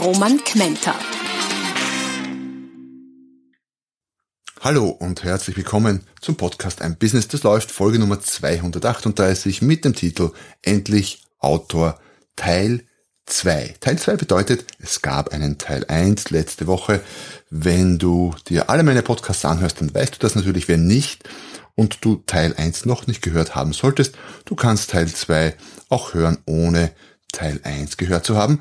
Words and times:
Roman 0.00 0.42
Kmenter. 0.42 0.94
Hallo 4.60 4.88
und 4.88 5.22
herzlich 5.22 5.56
willkommen 5.56 6.02
zum 6.20 6.36
Podcast 6.36 6.82
Ein 6.82 6.96
Business, 6.96 7.28
das 7.28 7.42
läuft, 7.42 7.70
Folge 7.70 7.98
Nummer 7.98 8.20
238 8.20 9.62
mit 9.62 9.84
dem 9.84 9.94
Titel 9.94 10.32
Endlich 10.62 11.22
Autor 11.38 12.00
Teil 12.34 12.84
2. 13.26 13.76
Teil 13.80 13.98
2 13.98 14.16
bedeutet, 14.16 14.66
es 14.78 15.00
gab 15.00 15.32
einen 15.32 15.58
Teil 15.58 15.84
1 15.86 16.30
letzte 16.30 16.66
Woche. 16.66 17.00
Wenn 17.50 17.98
du 17.98 18.34
dir 18.48 18.70
alle 18.70 18.82
meine 18.82 19.02
Podcasts 19.02 19.44
anhörst, 19.44 19.80
dann 19.80 19.94
weißt 19.94 20.16
du 20.16 20.18
das 20.18 20.34
natürlich. 20.34 20.66
Wenn 20.66 20.86
nicht 20.86 21.28
und 21.76 22.04
du 22.04 22.22
Teil 22.26 22.54
1 22.56 22.84
noch 22.84 23.06
nicht 23.06 23.22
gehört 23.22 23.54
haben 23.54 23.72
solltest, 23.72 24.16
du 24.44 24.56
kannst 24.56 24.90
Teil 24.90 25.08
2 25.08 25.54
auch 25.88 26.14
hören, 26.14 26.38
ohne 26.46 26.90
Teil 27.34 27.60
1 27.62 27.96
gehört 27.96 28.24
zu 28.24 28.36
haben. 28.36 28.60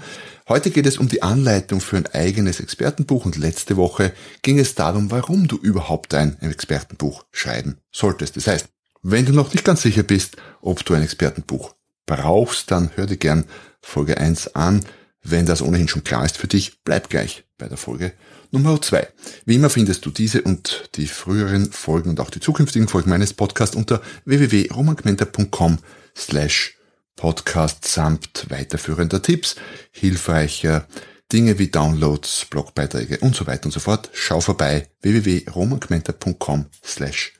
Heute 0.49 0.71
geht 0.71 0.85
es 0.85 0.97
um 0.97 1.07
die 1.07 1.23
Anleitung 1.23 1.79
für 1.79 1.97
ein 1.97 2.07
eigenes 2.07 2.59
Expertenbuch 2.59 3.25
und 3.25 3.37
letzte 3.37 3.77
Woche 3.77 4.11
ging 4.41 4.59
es 4.59 4.75
darum, 4.75 5.11
warum 5.11 5.47
du 5.47 5.57
überhaupt 5.57 6.13
ein 6.13 6.41
Expertenbuch 6.41 7.23
schreiben 7.31 7.77
solltest. 7.91 8.35
Das 8.35 8.47
heißt, 8.47 8.67
wenn 9.01 9.25
du 9.25 9.31
noch 9.31 9.53
nicht 9.53 9.63
ganz 9.63 9.81
sicher 9.81 10.03
bist, 10.03 10.37
ob 10.61 10.83
du 10.83 10.93
ein 10.93 11.03
Expertenbuch 11.03 11.75
brauchst, 12.05 12.71
dann 12.71 12.91
hör 12.95 13.05
dir 13.05 13.17
gern 13.17 13.45
Folge 13.81 14.17
1 14.17 14.55
an. 14.55 14.83
Wenn 15.21 15.45
das 15.45 15.61
ohnehin 15.61 15.87
schon 15.87 16.03
klar 16.03 16.25
ist 16.25 16.37
für 16.37 16.47
dich, 16.47 16.83
bleib 16.83 17.09
gleich 17.09 17.45
bei 17.57 17.67
der 17.67 17.77
Folge 17.77 18.11
Nummer 18.51 18.81
2. 18.81 19.07
Wie 19.45 19.55
immer 19.55 19.69
findest 19.69 20.05
du 20.05 20.11
diese 20.11 20.41
und 20.41 20.89
die 20.95 21.07
früheren 21.07 21.71
Folgen 21.71 22.09
und 22.09 22.19
auch 22.19 22.29
die 22.29 22.41
zukünftigen 22.41 22.87
Folgen 22.87 23.09
meines 23.09 23.33
Podcasts 23.33 23.75
unter 23.75 24.01
www.romangmenta.com 24.25 25.79
slash 26.15 26.75
Podcast 27.15 27.85
samt 27.85 28.49
weiterführender 28.49 29.21
Tipps, 29.21 29.55
hilfreicher 29.91 30.87
Dinge 31.31 31.57
wie 31.57 31.69
Downloads, 31.69 32.45
Blogbeiträge 32.49 33.19
und 33.19 33.35
so 33.35 33.47
weiter 33.47 33.65
und 33.65 33.71
so 33.71 33.79
fort. 33.79 34.09
Schau 34.13 34.41
vorbei 34.41 34.89
www.romangmenta.com 35.01 36.67
slash 36.83 37.33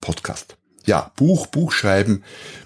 podcast. 0.00 0.56
Ja, 0.86 1.12
Buch, 1.16 1.46
Buch 1.48 1.72
schreiben, 1.72 2.22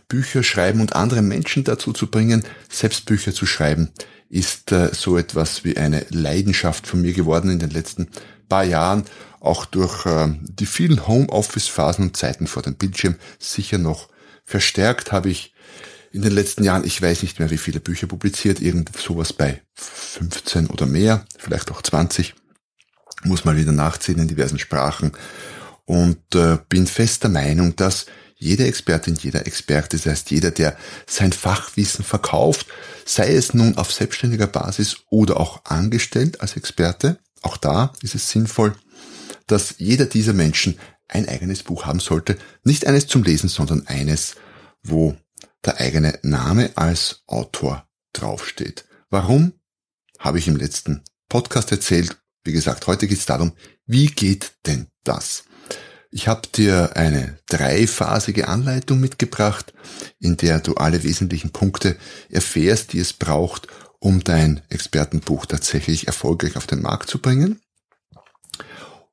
Bücher 0.09 0.43
schreiben 0.43 0.81
und 0.81 0.95
andere 0.95 1.23
Menschen 1.23 1.65
dazu 1.65 1.93
zu 1.93 2.11
bringen, 2.11 2.45
selbst 2.69 3.07
Bücher 3.07 3.33
zu 3.33 3.47
schreiben, 3.47 3.91
ist 4.29 4.73
äh, 4.73 4.91
so 4.93 5.17
etwas 5.17 5.65
wie 5.65 5.77
eine 5.77 6.05
Leidenschaft 6.11 6.87
von 6.87 7.01
mir 7.01 7.13
geworden 7.13 7.51
in 7.51 7.59
den 7.59 7.71
letzten 7.71 8.09
paar 8.49 8.65
Jahren, 8.65 9.05
auch 9.41 9.65
durch 9.65 10.07
äh, 10.07 10.35
die 10.43 10.67
vielen 10.67 11.07
Homeoffice-Phasen 11.07 12.07
und 12.07 12.17
Zeiten 12.17 12.47
vor 12.47 12.63
dem 12.63 12.75
Bildschirm 12.75 13.17
sicher 13.39 13.79
noch 13.79 14.09
verstärkt 14.45 15.11
habe 15.13 15.31
ich 15.31 15.54
in 16.15 16.23
den 16.23 16.33
letzten 16.33 16.63
Jahren, 16.63 16.85
ich 16.85 17.03
weiß 17.03 17.23
nicht 17.23 17.41
mehr, 17.41 17.51
wie 17.51 17.59
viele 17.59 17.81
Bücher 17.81 18.07
publiziert, 18.07 18.63
irgend 18.63 18.97
sowas 18.97 19.33
bei 19.33 19.61
15 19.75 20.69
oder 20.69 20.87
mehr, 20.87 21.27
vielleicht 21.37 21.73
auch 21.73 21.83
20. 21.83 22.35
Muss 23.25 23.45
mal 23.45 23.57
wieder 23.57 23.73
nachziehen 23.73 24.21
in 24.21 24.29
diversen 24.29 24.61
Sprachen. 24.61 25.11
Und 25.87 26.21
äh, 26.37 26.59
bin 26.69 26.87
fester 26.87 27.29
Meinung, 27.29 27.75
dass 27.75 28.07
jede 28.37 28.65
Expertin, 28.65 29.17
jeder 29.17 29.45
Experte, 29.49 29.97
das 29.97 30.07
heißt 30.07 30.31
jeder, 30.31 30.53
der 30.53 30.77
sein 31.07 31.33
Fachwissen 31.33 32.05
verkauft, 32.05 32.69
sei 33.05 33.35
es 33.35 33.53
nun 33.53 33.77
auf 33.77 33.91
selbstständiger 33.93 34.47
Basis 34.47 34.99
oder 35.11 35.41
auch 35.41 35.65
angestellt 35.65 36.41
als 36.41 36.57
Experte, 36.57 37.19
auch 37.43 37.57
da 37.57 37.93
ist 38.03 38.15
es 38.15 38.31
sinnvoll, 38.31 38.77
dass 39.49 39.75
jeder 39.79 40.07
dieser 40.07 40.33
Menschen 40.33 40.79
ein 41.09 41.29
eigenes 41.29 41.65
Buch 41.65 41.87
haben 41.87 42.01
sollte. 42.01 42.39
Nicht 42.63 42.87
eines 42.87 43.09
zum 43.09 43.25
Lesen, 43.25 43.49
sondern 43.49 43.87
eines, 43.89 44.37
wo 44.85 45.17
der 45.65 45.81
eigene 45.81 46.19
Name 46.23 46.71
als 46.77 47.23
Autor 47.27 47.87
draufsteht. 48.13 48.85
Warum? 49.11 49.55
Habe 50.19 50.39
ich 50.39 50.49
im 50.49 50.57
letzten 50.57 51.03
Podcast 51.29 51.73
erzählt. 51.73 52.17
Wie 52.45 52.53
gesagt, 52.53 52.87
heute 52.87 53.07
geht 53.07 53.19
es 53.19 53.27
darum, 53.27 53.53
wie 53.87 54.07
geht 54.07 54.53
denn 54.67 54.89
das? 55.03 55.45
Ich 56.11 56.29
habe 56.29 56.47
dir 56.47 56.97
eine 56.97 57.39
dreiphasige 57.49 58.47
Anleitung 58.47 59.01
mitgebracht, 59.01 59.75
in 60.21 60.37
der 60.37 60.61
du 60.61 60.75
alle 60.75 61.03
wesentlichen 61.03 61.51
Punkte 61.51 61.97
erfährst, 62.29 62.93
die 62.93 63.01
es 63.01 63.13
braucht, 63.13 63.67
um 63.99 64.23
dein 64.23 64.63
Expertenbuch 64.69 65.47
tatsächlich 65.47 66.07
erfolgreich 66.07 66.57
auf 66.57 66.67
den 66.67 66.83
Markt 66.83 67.09
zu 67.09 67.21
bringen. 67.21 67.61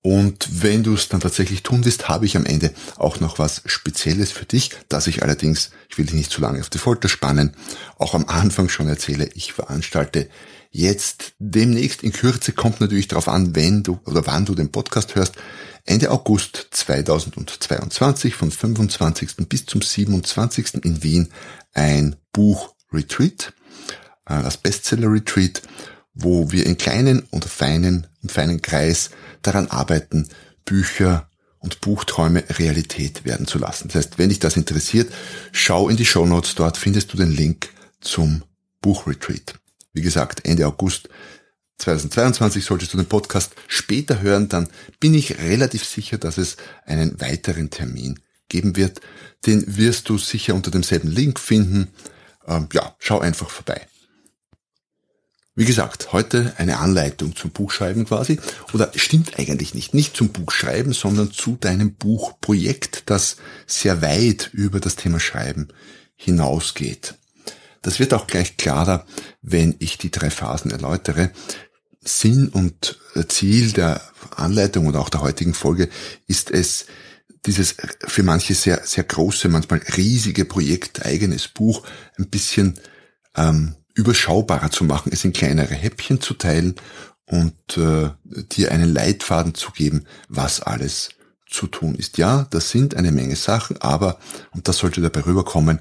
Und 0.03 0.63
wenn 0.63 0.84
du 0.84 0.95
es 0.95 1.09
dann 1.09 1.19
tatsächlich 1.19 1.62
tun 1.62 1.85
willst, 1.85 2.09
habe 2.09 2.25
ich 2.25 2.35
am 2.35 2.45
Ende 2.45 2.73
auch 2.97 3.19
noch 3.19 3.38
was 3.38 3.62
Spezielles 3.66 4.31
für 4.31 4.45
dich, 4.45 4.72
das 4.89 5.06
ich 5.06 5.22
allerdings, 5.22 5.69
ich 5.89 5.97
will 5.97 6.06
dich 6.06 6.16
nicht 6.16 6.31
zu 6.31 6.41
lange 6.41 6.59
auf 6.59 6.72
die 6.72 6.79
Folter 6.79 7.07
spannen, 7.07 7.56
auch 7.97 8.16
am 8.16 8.25
Anfang 8.25 8.67
schon 8.67 8.88
erzähle, 8.88 9.29
ich 9.35 9.53
veranstalte 9.53 10.28
jetzt 10.72 11.34
demnächst 11.38 12.01
in 12.01 12.13
Kürze, 12.13 12.51
kommt 12.53 12.81
natürlich 12.81 13.09
darauf 13.09 13.28
an, 13.28 13.56
wenn 13.56 13.84
du 13.84 14.00
oder 14.06 14.25
wann 14.25 14.45
du 14.45 14.56
den 14.56 14.72
Podcast 14.72 15.13
hörst, 15.16 15.35
Ende 15.85 16.09
August 16.09 16.68
2022 16.72 18.35
von 18.35 18.51
25. 18.51 19.47
bis 19.50 19.66
zum 19.66 19.81
27. 19.81 20.83
in 20.83 21.03
Wien 21.03 21.29
ein 21.73 22.16
Buch-Retreat, 22.33 23.53
äh, 24.25 24.41
das 24.41 24.57
Bestseller-Retreat, 24.57 25.62
wo 26.13 26.51
wir 26.51 26.66
in 26.66 26.77
kleinen 26.77 27.22
und 27.31 27.45
feinen 27.45 28.07
und 28.22 28.31
feinen 28.31 28.61
Kreis 28.61 29.11
daran 29.41 29.67
arbeiten, 29.67 30.27
Bücher 30.66 31.29
und 31.59 31.81
Buchträume 31.81 32.44
Realität 32.57 33.23
werden 33.23 33.47
zu 33.47 33.59
lassen. 33.59 33.88
Das 33.88 33.95
heißt, 33.95 34.17
wenn 34.17 34.29
dich 34.29 34.39
das 34.39 34.57
interessiert, 34.57 35.13
schau 35.51 35.89
in 35.89 35.97
die 35.97 36.05
Show 36.05 36.25
Notes, 36.25 36.55
dort 36.55 36.77
findest 36.77 37.13
du 37.13 37.17
den 37.17 37.31
Link 37.31 37.69
zum 38.01 38.44
Buchretreat. 38.81 39.55
Wie 39.94 40.01
gesagt, 40.01 40.45
Ende 40.45 40.66
August 40.66 41.09
2022 41.77 42.66
solltest 42.66 42.94
du 42.94 42.97
den 42.97 43.07
Podcast 43.07 43.53
später 43.67 44.21
hören, 44.21 44.50
dann 44.50 44.69
bin 45.00 45.13
ich 45.13 45.39
relativ 45.39 45.83
sicher, 45.85 46.17
dass 46.17 46.38
es 46.38 46.57
einen 46.85 47.19
weiteren 47.21 47.69
Termin 47.69 48.19
geben 48.50 48.75
wird. 48.75 49.01
Den 49.45 49.77
wirst 49.77 50.09
du 50.09 50.17
sicher 50.17 50.53
unter 50.53 50.71
demselben 50.71 51.09
Link 51.09 51.39
finden. 51.39 51.88
Ähm, 52.47 52.69
ja, 52.73 52.95
schau 53.00 53.19
einfach 53.19 53.50
vorbei. 53.50 53.88
Wie 55.53 55.66
gesagt, 55.66 56.13
heute 56.13 56.53
eine 56.57 56.79
Anleitung 56.79 57.35
zum 57.35 57.51
Buchschreiben 57.51 58.06
quasi. 58.06 58.39
Oder 58.73 58.91
stimmt 58.95 59.38
eigentlich 59.38 59.73
nicht. 59.73 59.94
Nicht 59.94 60.16
zum 60.16 60.29
Buchschreiben, 60.29 60.94
sondern 60.94 61.31
zu 61.31 61.57
deinem 61.59 61.95
Buchprojekt, 61.95 63.03
das 63.07 63.35
sehr 63.67 64.01
weit 64.01 64.50
über 64.53 64.79
das 64.79 64.95
Thema 64.95 65.19
Schreiben 65.19 65.67
hinausgeht. 66.16 67.16
Das 67.81 68.00
wird 68.00 68.13
auch 68.13 68.28
gleich 68.28 68.56
klarer, 68.56 69.06
wenn 69.41 69.75
ich 69.79 69.97
die 69.97 70.12
drei 70.12 70.29
Phasen 70.29 70.72
erläutere. 70.72 71.31
Sinn 72.00 72.47
und 72.47 73.00
Ziel 73.28 73.73
der 73.73 74.01
Anleitung 74.35 74.88
und 74.88 74.95
auch 74.95 75.09
der 75.09 75.22
heutigen 75.22 75.53
Folge 75.53 75.89
ist 76.28 76.50
es, 76.50 76.85
dieses 77.45 77.75
für 78.06 78.23
manche 78.23 78.56
sehr, 78.56 78.81
sehr 78.85 79.03
große, 79.03 79.50
manchmal 79.50 79.81
riesige 79.97 80.45
Projekt, 80.45 81.06
eigenes 81.06 81.47
Buch, 81.47 81.85
ein 82.18 82.29
bisschen 82.29 82.79
ähm, 83.35 83.75
überschaubarer 83.94 84.72
zu 84.72 84.84
machen, 84.84 85.12
es 85.12 85.24
in 85.24 85.34
kleinere 85.34 85.74
Häppchen 85.74 86.22
zu 86.22 86.34
teilen 86.34 86.75
und 87.25 87.77
äh, 87.77 88.10
dir 88.24 88.71
einen 88.71 88.94
Leitfaden 88.94 89.56
zu 89.56 89.71
geben, 89.71 90.06
was 90.27 90.62
alles 90.62 91.10
zu 91.50 91.68
tun 91.68 91.95
ist. 91.95 92.18
Ja, 92.18 92.48
das 92.50 92.69
sind 92.69 92.95
eine 92.95 93.12
Menge 93.12 93.36
Sachen, 93.36 93.77
aber, 93.81 94.19
und 94.51 94.68
das 94.68 94.77
sollte 94.77 95.01
dabei 95.01 95.21
rüberkommen, 95.21 95.80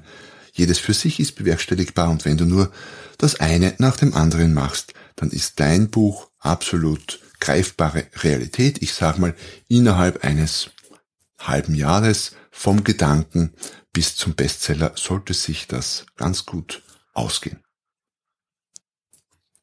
jedes 0.53 0.79
für 0.79 0.93
sich 0.93 1.19
ist 1.19 1.35
bewerkstelligbar 1.35 2.09
und 2.09 2.25
wenn 2.25 2.37
du 2.37 2.45
nur 2.45 2.71
das 3.17 3.39
eine 3.39 3.73
nach 3.77 3.97
dem 3.97 4.13
anderen 4.13 4.53
machst, 4.53 4.93
dann 5.15 5.29
ist 5.29 5.59
dein 5.59 5.89
Buch 5.89 6.29
absolut 6.39 7.19
greifbare 7.39 8.05
Realität. 8.21 8.81
Ich 8.81 8.93
sag 8.93 9.17
mal, 9.17 9.35
innerhalb 9.67 10.23
eines 10.23 10.71
halben 11.39 11.75
Jahres 11.75 12.33
vom 12.51 12.83
Gedanken 12.83 13.53
bis 13.93 14.15
zum 14.15 14.35
Bestseller 14.35 14.93
sollte 14.95 15.33
sich 15.33 15.67
das 15.67 16.05
ganz 16.17 16.45
gut 16.45 16.81
ausgehen. 17.13 17.59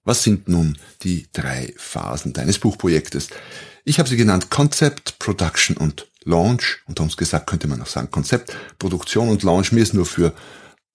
Was 0.09 0.23
sind 0.23 0.49
nun 0.49 0.79
die 1.03 1.27
drei 1.35 1.75
Phasen 1.77 2.33
deines 2.33 2.59
Buchprojektes? 2.59 3.29
Ich 3.85 3.99
habe 3.99 4.09
sie 4.09 4.17
genannt 4.17 4.49
Concept, 4.49 5.19
Production 5.19 5.77
und 5.77 6.07
Launch. 6.25 6.79
Unter 6.87 7.03
uns 7.03 7.19
gesagt 7.19 7.47
könnte 7.47 7.69
man 7.69 7.83
auch 7.83 7.87
sagen 7.89 8.11
Konzept, 8.11 8.57
Produktion 8.79 9.29
und 9.29 9.43
Launch. 9.43 9.71
Mir 9.71 9.83
ist 9.83 9.93
nur 9.93 10.07
für 10.07 10.33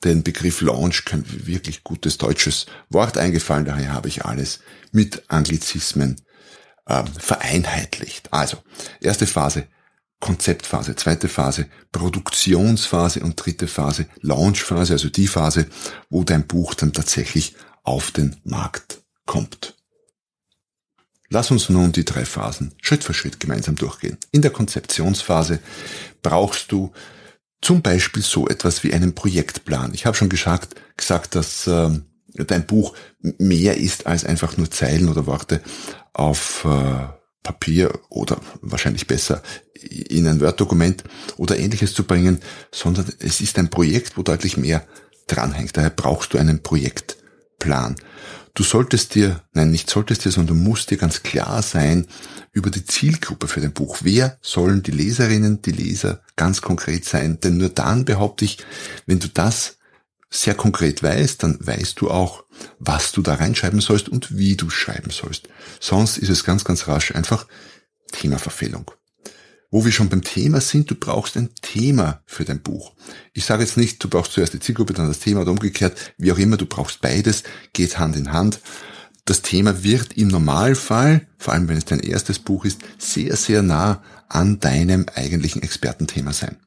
den 0.04 0.24
Begriff 0.24 0.62
Launch 0.62 1.06
kein 1.06 1.24
wirklich 1.46 1.84
gutes 1.84 2.18
deutsches 2.18 2.66
Wort 2.90 3.20
eingefallen, 3.20 3.66
daher 3.66 3.94
habe 3.94 4.08
ich 4.08 4.26
alles 4.26 4.62
mit 4.92 5.22
Anglizismen 5.28 6.20
äh, 6.88 7.04
vereinheitlicht. 7.20 8.34
Also, 8.34 8.58
erste 9.00 9.28
Phase, 9.28 9.68
Konzeptphase, 10.22 10.96
zweite 10.96 11.30
Phase, 11.30 11.68
Produktionsphase 11.92 13.20
und 13.20 13.36
dritte 13.36 13.68
Phase, 13.68 14.08
Launchphase, 14.22 14.94
also 14.94 15.10
die 15.10 15.28
Phase, 15.28 15.68
wo 16.10 16.24
dein 16.24 16.48
Buch 16.48 16.74
dann 16.74 16.94
tatsächlich 16.94 17.56
auf 17.84 18.10
den 18.10 18.38
Markt 18.44 19.03
kommt. 19.26 19.76
Lass 21.30 21.50
uns 21.50 21.70
nun 21.70 21.92
die 21.92 22.06
drei 22.06 22.26
Phasen 22.26 22.74
Schritt 22.82 23.04
für 23.04 23.14
Schritt 23.14 23.40
gemeinsam 23.40 23.76
durchgehen. 23.76 24.18
In 24.32 24.42
der 24.42 24.52
Konzeptionsphase 24.52 25.60
brauchst 26.22 26.72
du 26.72 26.92
zum 27.62 27.82
Beispiel 27.82 28.22
so 28.22 28.48
etwas 28.48 28.84
wie 28.84 28.94
einen 28.94 29.16
Projektplan. 29.16 29.94
Ich 29.94 30.06
habe 30.06 30.16
schon 30.16 30.30
gesagt, 30.30 30.76
gesagt 30.98 31.34
dass 31.36 31.66
äh, 31.66 31.90
dein 32.34 32.66
Buch 32.68 32.94
mehr 33.20 33.78
ist 33.78 34.06
als 34.06 34.26
einfach 34.26 34.58
nur 34.58 34.70
Zeilen 34.70 35.10
oder 35.10 35.26
Worte 35.26 35.62
auf 36.14 36.66
äh, 36.66 37.08
Papier 37.42 38.00
oder 38.10 38.40
wahrscheinlich 38.62 39.08
besser 39.08 39.42
in 39.74 40.28
ein 40.28 40.40
Word-Dokument 40.40 41.04
oder 41.38 41.58
ähnliches 41.58 41.94
zu 41.94 42.04
bringen, 42.06 42.40
sondern 42.72 43.12
es 43.20 43.42
ist 43.42 43.58
ein 43.58 43.70
Projekt, 43.70 44.18
wo 44.18 44.24
deutlich 44.24 44.56
mehr 44.56 44.86
dranhängt. 45.28 45.76
Daher 45.76 45.90
brauchst 45.90 46.34
du 46.34 46.38
einen 46.38 46.62
Projektplan. 47.64 47.96
Du 48.56 48.64
solltest 48.64 49.16
dir, 49.16 49.42
nein, 49.54 49.72
nicht 49.72 49.90
solltest 49.90 50.26
dir, 50.26 50.32
sondern 50.32 50.58
du 50.58 50.64
musst 50.64 50.92
dir 50.92 50.98
ganz 50.98 51.24
klar 51.24 51.64
sein 51.64 52.06
über 52.52 52.70
die 52.70 52.86
Zielgruppe 52.86 53.48
für 53.48 53.62
dein 53.62 53.74
Buch. 53.74 54.00
Wer 54.04 54.38
sollen 54.42 54.84
die 54.84 54.92
Leserinnen, 54.92 55.64
die 55.64 55.72
Leser 55.72 56.22
ganz 56.36 56.62
konkret 56.62 57.06
sein? 57.06 57.40
Denn 57.40 57.58
nur 57.58 57.70
dann 57.70 58.06
behaupte 58.06 58.46
ich, 58.46 58.60
wenn 59.08 59.20
du 59.20 59.28
das 59.28 59.78
sehr 60.30 60.54
konkret 60.54 61.02
weißt, 61.02 61.42
dann 61.42 61.58
weißt 61.66 62.00
du 62.00 62.12
auch, 62.12 62.44
was 62.78 63.12
du 63.12 63.24
da 63.24 63.36
reinschreiben 63.36 63.82
sollst 63.82 64.10
und 64.10 64.38
wie 64.38 64.56
du 64.56 64.70
schreiben 64.70 65.10
sollst. 65.10 65.48
Sonst 65.80 66.18
ist 66.20 66.30
es 66.30 66.44
ganz, 66.44 66.64
ganz 66.64 66.88
rasch 66.88 67.16
einfach 67.16 67.48
Themaverfehlung. 68.12 68.92
Wo 69.74 69.84
wir 69.84 69.92
schon 69.92 70.08
beim 70.08 70.22
Thema 70.22 70.62
sind, 70.62 70.92
du 70.92 70.94
brauchst 70.94 71.36
ein 71.36 71.50
Thema 71.64 72.22
für 72.28 72.46
dein 72.46 72.62
Buch. 72.62 72.94
Ich 73.34 73.44
sage 73.44 73.64
jetzt 73.64 73.76
nicht, 73.76 74.04
du 74.04 74.08
brauchst 74.08 74.34
zuerst 74.34 74.54
die 74.54 74.60
Zielgruppe, 74.60 74.94
dann 74.94 75.08
das 75.08 75.18
Thema 75.18 75.42
oder 75.42 75.50
umgekehrt, 75.50 76.14
wie 76.20 76.32
auch 76.32 76.38
immer, 76.38 76.58
du 76.58 76.68
brauchst 76.68 77.02
beides, 77.02 77.42
geht 77.74 77.98
Hand 77.98 78.16
in 78.16 78.32
Hand. 78.32 78.60
Das 79.26 79.42
Thema 79.42 79.84
wird 79.84 80.16
im 80.16 80.28
Normalfall, 80.28 81.28
vor 81.40 81.54
allem 81.56 81.68
wenn 81.68 81.78
es 81.78 81.86
dein 81.86 82.02
erstes 82.02 82.38
Buch 82.38 82.66
ist, 82.66 82.82
sehr, 83.00 83.36
sehr 83.36 83.64
nah 83.64 84.04
an 84.30 84.60
deinem 84.60 85.08
eigentlichen 85.16 85.64
Expertenthema 85.64 86.34
sein. 86.34 86.58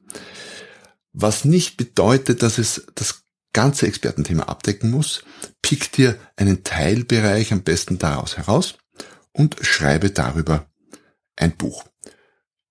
Was 1.13 1.45
nicht 1.45 1.77
bedeutet, 1.77 2.43
dass 2.43 2.57
es 2.57 2.87
das 2.95 3.23
ganze 3.53 3.87
Expertenthema 3.87 4.43
abdecken 4.43 4.91
muss, 4.91 5.23
pick 5.61 5.93
dir 5.93 6.19
einen 6.35 6.65
Teilbereich 6.65 7.53
am 7.53 7.61
besten 7.61 7.99
daraus 7.99 8.35
heraus 8.35 8.75
und 9.31 9.55
schreibe 9.61 10.09
darüber 10.09 10.67
ein 11.37 11.55
Buch. 11.55 11.85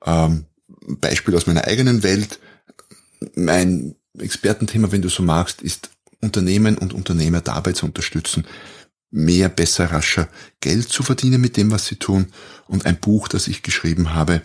Ähm, 0.04 0.46
Beispiel 1.00 1.34
aus 1.36 1.46
meiner 1.46 1.64
eigenen 1.64 2.02
Welt. 2.02 2.38
Mein 3.34 3.96
Expertenthema, 4.18 4.92
wenn 4.92 5.02
du 5.02 5.08
so 5.08 5.22
magst, 5.22 5.62
ist 5.62 5.90
Unternehmen 6.20 6.78
und 6.78 6.92
Unternehmer 6.92 7.40
dabei 7.40 7.72
zu 7.72 7.86
unterstützen, 7.86 8.46
mehr, 9.10 9.48
besser, 9.48 9.92
rascher 9.92 10.28
Geld 10.60 10.88
zu 10.88 11.02
verdienen 11.02 11.40
mit 11.40 11.56
dem, 11.56 11.70
was 11.70 11.86
sie 11.86 11.96
tun. 11.96 12.26
Und 12.66 12.86
ein 12.86 12.98
Buch, 12.98 13.28
das 13.28 13.48
ich 13.48 13.62
geschrieben 13.62 14.14
habe, 14.14 14.42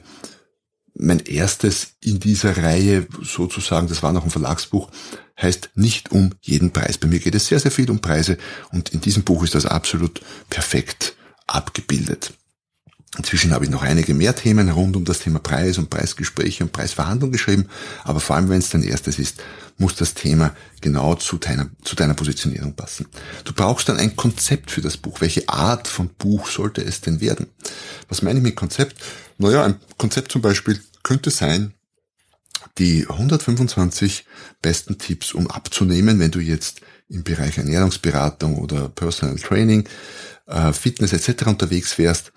mein 0.94 1.20
erstes 1.20 1.96
in 2.02 2.20
dieser 2.20 2.58
Reihe 2.58 3.08
sozusagen, 3.22 3.88
das 3.88 4.04
war 4.04 4.12
noch 4.12 4.26
ein 4.26 4.30
Verlagsbuch, 4.30 4.90
heißt 5.42 5.72
nicht 5.76 6.12
um 6.12 6.32
jeden 6.42 6.72
Preis. 6.72 6.98
Bei 6.98 7.08
mir 7.08 7.20
geht 7.20 7.36
es 7.36 7.48
sehr, 7.48 7.60
sehr 7.60 7.72
viel 7.72 7.90
um 7.90 8.00
Preise 8.00 8.38
und 8.72 8.90
in 8.90 9.02
diesem 9.02 9.24
Buch 9.24 9.44
ist 9.44 9.56
das 9.56 9.66
absolut 9.66 10.22
perfekt 10.50 11.16
abgebildet. 11.48 12.34
Inzwischen 13.18 13.52
habe 13.52 13.66
ich 13.66 13.72
noch 13.72 13.84
einige 13.84 14.14
mehr 14.14 14.36
Themen 14.36 14.70
rund 14.70 14.96
um 14.96 15.04
das 15.04 15.20
Thema 15.20 15.40
Preis 15.40 15.78
und 15.78 15.90
Preisgespräche 15.90 16.64
und 16.64 16.72
Preisverhandlung 16.72 17.32
geschrieben, 17.32 17.68
aber 18.06 18.22
vor 18.22 18.38
allem, 18.38 18.48
wenn 18.48 18.60
es 18.60 18.70
dein 18.70 18.84
erstes 18.84 19.20
ist, 19.20 19.44
muss 19.78 19.96
das 19.96 20.14
Thema 20.14 20.56
genau 20.80 21.16
zu 21.16 21.38
deiner, 21.38 21.70
zu 21.84 21.96
deiner 21.96 22.14
Positionierung 22.14 22.74
passen. 22.74 23.08
Du 23.44 23.52
brauchst 23.52 23.90
dann 23.90 23.98
ein 23.98 24.16
Konzept 24.16 24.72
für 24.72 24.80
das 24.80 24.96
Buch. 24.96 25.20
Welche 25.20 25.50
Art 25.50 25.90
von 25.90 26.08
Buch 26.08 26.48
sollte 26.48 26.82
es 26.84 27.02
denn 27.02 27.20
werden? 27.20 27.48
Was 28.08 28.22
meine 28.22 28.40
ich 28.40 28.44
mit 28.44 28.56
Konzept? 28.56 28.96
Naja, 29.38 29.66
ein 29.66 29.76
Konzept 29.98 30.32
zum 30.32 30.42
Beispiel 30.42 30.80
könnte 31.04 31.32
sein, 31.32 31.74
die 32.78 33.08
125 33.10 34.26
besten 34.62 35.00
Tipps, 35.00 35.34
um 35.34 35.52
abzunehmen, 35.52 36.20
wenn 36.20 36.32
du 36.32 36.40
jetzt 36.40 36.80
im 37.10 37.24
Bereich 37.24 37.58
Ernährungsberatung 37.58 38.58
oder 38.58 38.88
Personal 38.88 39.36
Training, 39.36 39.90
äh, 40.46 40.72
Fitness 40.72 41.12
etc. 41.12 41.48
unterwegs 41.48 41.98
wärst 41.98 42.32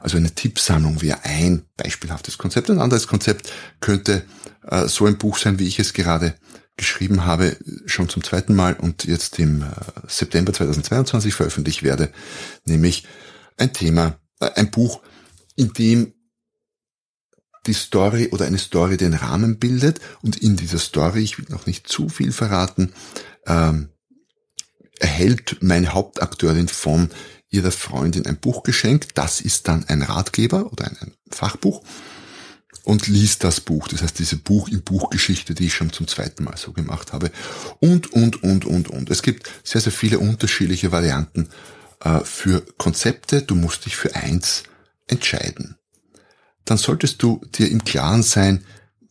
also 0.00 0.16
eine 0.16 0.34
Tippsammlung 0.34 1.02
wäre 1.02 1.24
ein 1.24 1.62
beispielhaftes 1.76 2.38
Konzept. 2.38 2.70
Ein 2.70 2.80
anderes 2.80 3.06
Konzept 3.06 3.52
könnte 3.80 4.24
äh, 4.66 4.88
so 4.88 5.06
ein 5.06 5.18
Buch 5.18 5.38
sein, 5.38 5.58
wie 5.58 5.68
ich 5.68 5.78
es 5.78 5.92
gerade 5.92 6.34
geschrieben 6.76 7.26
habe, 7.26 7.58
schon 7.84 8.08
zum 8.08 8.24
zweiten 8.24 8.54
Mal 8.54 8.74
und 8.74 9.04
jetzt 9.04 9.38
im 9.38 9.62
äh, 9.62 9.66
September 10.08 10.52
2022 10.52 11.34
veröffentlicht 11.34 11.82
werde, 11.82 12.10
nämlich 12.64 13.06
ein 13.58 13.74
Thema, 13.74 14.18
äh, 14.40 14.50
ein 14.56 14.70
Buch, 14.70 15.02
in 15.54 15.74
dem 15.74 16.14
die 17.66 17.74
Story 17.74 18.28
oder 18.32 18.46
eine 18.46 18.56
Story 18.56 18.96
den 18.96 19.12
Rahmen 19.12 19.58
bildet 19.58 20.00
und 20.22 20.38
in 20.38 20.56
dieser 20.56 20.78
Story, 20.78 21.20
ich 21.20 21.38
will 21.38 21.44
noch 21.50 21.66
nicht 21.66 21.86
zu 21.86 22.08
viel 22.08 22.32
verraten, 22.32 22.94
ähm, 23.46 23.90
erhält 24.98 25.58
meine 25.60 25.92
Hauptakteurin 25.92 26.68
von 26.68 27.10
ihrer 27.50 27.72
Freundin 27.72 28.26
ein 28.26 28.36
Buch 28.36 28.62
geschenkt. 28.62 29.18
Das 29.18 29.40
ist 29.40 29.68
dann 29.68 29.84
ein 29.88 30.02
Ratgeber 30.02 30.72
oder 30.72 30.86
ein, 30.86 31.12
Fachbuch 31.30 31.82
und 32.84 33.06
liest 33.06 33.44
das 33.44 33.60
Buch. 33.60 33.88
Das 33.88 34.02
heißt, 34.02 34.18
diese 34.18 34.36
Buch 34.36 34.68
in 34.68 34.82
Buchgeschichte, 34.82 35.54
die 35.54 35.66
ich 35.66 35.74
schon 35.74 35.92
zum 35.92 36.08
zweiten 36.08 36.44
Mal 36.44 36.56
so 36.56 36.72
gemacht 36.72 37.12
habe. 37.12 37.30
Und, 37.78 38.12
und, 38.12 38.42
und, 38.42 38.64
und, 38.64 38.88
und. 38.88 39.10
Es 39.10 39.22
gibt 39.22 39.50
sehr, 39.64 39.80
sehr 39.80 39.92
viele 39.92 40.18
unterschiedliche 40.18 40.92
Varianten 40.92 41.48
äh, 42.02 42.20
für 42.20 42.62
Konzepte. 42.78 43.42
Du 43.42 43.54
musst 43.54 43.86
dich 43.86 43.96
für 43.96 44.14
eins 44.14 44.64
entscheiden. 45.06 45.76
Dann 46.64 46.78
solltest 46.78 47.22
du 47.22 47.40
dir 47.54 47.70
im 47.70 47.84
Klaren 47.84 48.22
sein, 48.22 48.64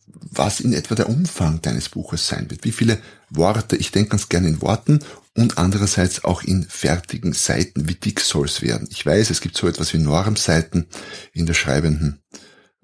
was 0.06 0.60
in 0.60 0.72
etwa 0.72 0.94
der 0.94 1.08
Umfang 1.08 1.60
deines 1.62 1.88
Buches 1.88 2.26
sein 2.26 2.50
wird. 2.50 2.64
Wie 2.64 2.72
viele 2.72 3.00
Worte, 3.30 3.76
ich 3.76 3.90
denke 3.90 4.10
ganz 4.10 4.28
gerne 4.28 4.48
in 4.48 4.62
Worten 4.62 5.00
und 5.36 5.58
andererseits 5.58 6.24
auch 6.24 6.42
in 6.42 6.64
fertigen 6.64 7.32
Seiten. 7.32 7.88
Wie 7.88 7.94
dick 7.94 8.20
soll 8.20 8.46
es 8.46 8.62
werden? 8.62 8.88
Ich 8.90 9.04
weiß, 9.06 9.30
es 9.30 9.40
gibt 9.40 9.56
so 9.56 9.68
etwas 9.68 9.92
wie 9.94 9.98
Normseiten 9.98 10.86
in 11.32 11.46
der 11.46 11.54
schreibenden 11.54 12.22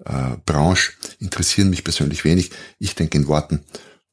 äh, 0.05 0.37
Branche, 0.45 0.93
interessieren 1.19 1.69
mich 1.69 1.83
persönlich 1.83 2.23
wenig. 2.23 2.51
Ich 2.79 2.95
denke 2.95 3.17
in 3.17 3.27
Worten 3.27 3.63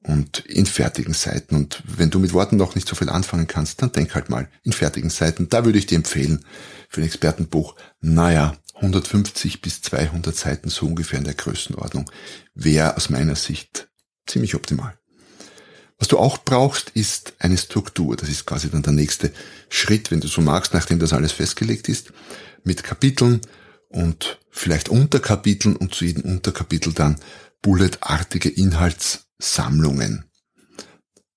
und 0.03 0.41
in 0.41 0.67
fertigen 0.67 1.15
Seiten. 1.15 1.55
Und 1.55 1.83
wenn 1.87 2.11
du 2.11 2.19
mit 2.19 2.33
Worten 2.33 2.57
noch 2.57 2.75
nicht 2.75 2.89
so 2.89 2.95
viel 2.95 3.09
anfangen 3.09 3.47
kannst, 3.47 3.81
dann 3.81 3.93
denk 3.93 4.15
halt 4.15 4.29
mal 4.29 4.49
in 4.63 4.73
fertigen 4.73 5.11
Seiten. 5.11 5.49
Da 5.49 5.65
würde 5.65 5.79
ich 5.79 5.87
dir 5.87 5.97
empfehlen, 5.97 6.45
für 6.89 7.01
ein 7.01 7.07
Expertenbuch, 7.07 7.75
naja, 8.01 8.57
150 8.77 9.63
bis 9.63 9.83
200 9.83 10.37
Seiten 10.37 10.69
so 10.69 10.87
ungefähr 10.87 11.19
in 11.19 11.25
der 11.25 11.35
Größenordnung, 11.35 12.11
wäre 12.55 12.97
aus 12.97 13.09
meiner 13.09 13.37
Sicht 13.37 13.89
ziemlich 14.27 14.55
optimal. 14.55 14.99
Was 15.99 16.09
du 16.09 16.19
auch 16.19 16.39
brauchst, 16.39 16.91
ist 16.91 17.35
eine 17.39 17.57
Struktur. 17.57 18.17
Das 18.17 18.29
ist 18.29 18.47
quasi 18.47 18.69
dann 18.69 18.83
der 18.83 18.93
nächste 18.93 19.33
Schritt, 19.69 20.11
wenn 20.11 20.21
du 20.21 20.29
so 20.29 20.41
magst, 20.41 20.75
nachdem 20.75 20.99
das 20.99 21.13
alles 21.13 21.33
festgelegt 21.33 21.89
ist, 21.89 22.13
mit 22.65 22.83
Kapiteln 22.83 23.41
und 23.89 24.39
vielleicht 24.51 24.89
Unterkapiteln 24.89 25.77
und 25.77 25.95
zu 25.95 26.05
jedem 26.05 26.23
Unterkapitel 26.23 26.93
dann 26.93 27.17
bulletartige 27.63 28.49
Inhaltssammlungen. 28.49 30.25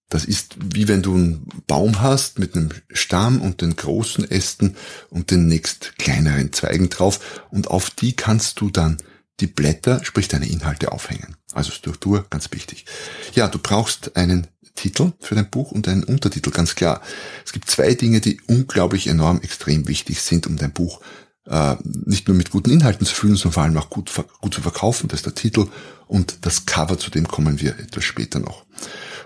Das 0.09 0.23
ist 0.23 0.55
wie 0.73 0.87
wenn 0.87 1.01
du 1.01 1.15
einen 1.15 1.47
Baum 1.67 2.01
hast 2.01 2.39
mit 2.39 2.55
einem 2.55 2.69
Stamm 2.91 3.41
und 3.41 3.61
den 3.61 3.75
großen 3.75 4.29
Ästen 4.29 4.77
und 5.09 5.31
den 5.31 5.47
nächst 5.47 5.97
kleineren 5.97 6.53
Zweigen 6.53 6.89
drauf 6.89 7.43
und 7.51 7.67
auf 7.67 7.89
die 7.89 8.13
kannst 8.13 8.61
du 8.61 8.69
dann 8.69 8.97
die 9.39 9.47
Blätter, 9.47 10.03
sprich 10.03 10.27
deine 10.29 10.47
Inhalte 10.47 10.91
aufhängen. 10.91 11.35
Also 11.57 11.71
Struktur, 11.71 12.25
ganz 12.29 12.51
wichtig. 12.51 12.85
Ja, 13.33 13.47
du 13.47 13.57
brauchst 13.57 14.15
einen 14.15 14.47
Titel 14.75 15.13
für 15.19 15.35
dein 15.35 15.49
Buch 15.49 15.71
und 15.71 15.87
einen 15.87 16.03
Untertitel, 16.03 16.51
ganz 16.51 16.75
klar. 16.75 17.01
Es 17.43 17.51
gibt 17.51 17.69
zwei 17.69 17.95
Dinge, 17.95 18.21
die 18.21 18.39
unglaublich 18.47 19.07
enorm 19.07 19.41
extrem 19.41 19.87
wichtig 19.87 20.21
sind, 20.21 20.45
um 20.45 20.55
dein 20.57 20.71
Buch 20.71 21.01
äh, 21.45 21.75
nicht 21.83 22.27
nur 22.27 22.37
mit 22.37 22.51
guten 22.51 22.69
Inhalten 22.69 23.07
zu 23.07 23.15
füllen, 23.15 23.35
sondern 23.35 23.53
vor 23.53 23.63
allem 23.63 23.77
auch 23.77 23.89
gut, 23.89 24.11
gut 24.39 24.53
zu 24.53 24.61
verkaufen. 24.61 25.07
Das 25.07 25.21
ist 25.21 25.25
der 25.25 25.33
Titel 25.33 25.67
und 26.07 26.37
das 26.41 26.67
Cover, 26.67 26.99
zu 26.99 27.09
dem 27.09 27.27
kommen 27.27 27.59
wir 27.59 27.79
etwas 27.79 28.03
später 28.03 28.39
noch. 28.39 28.65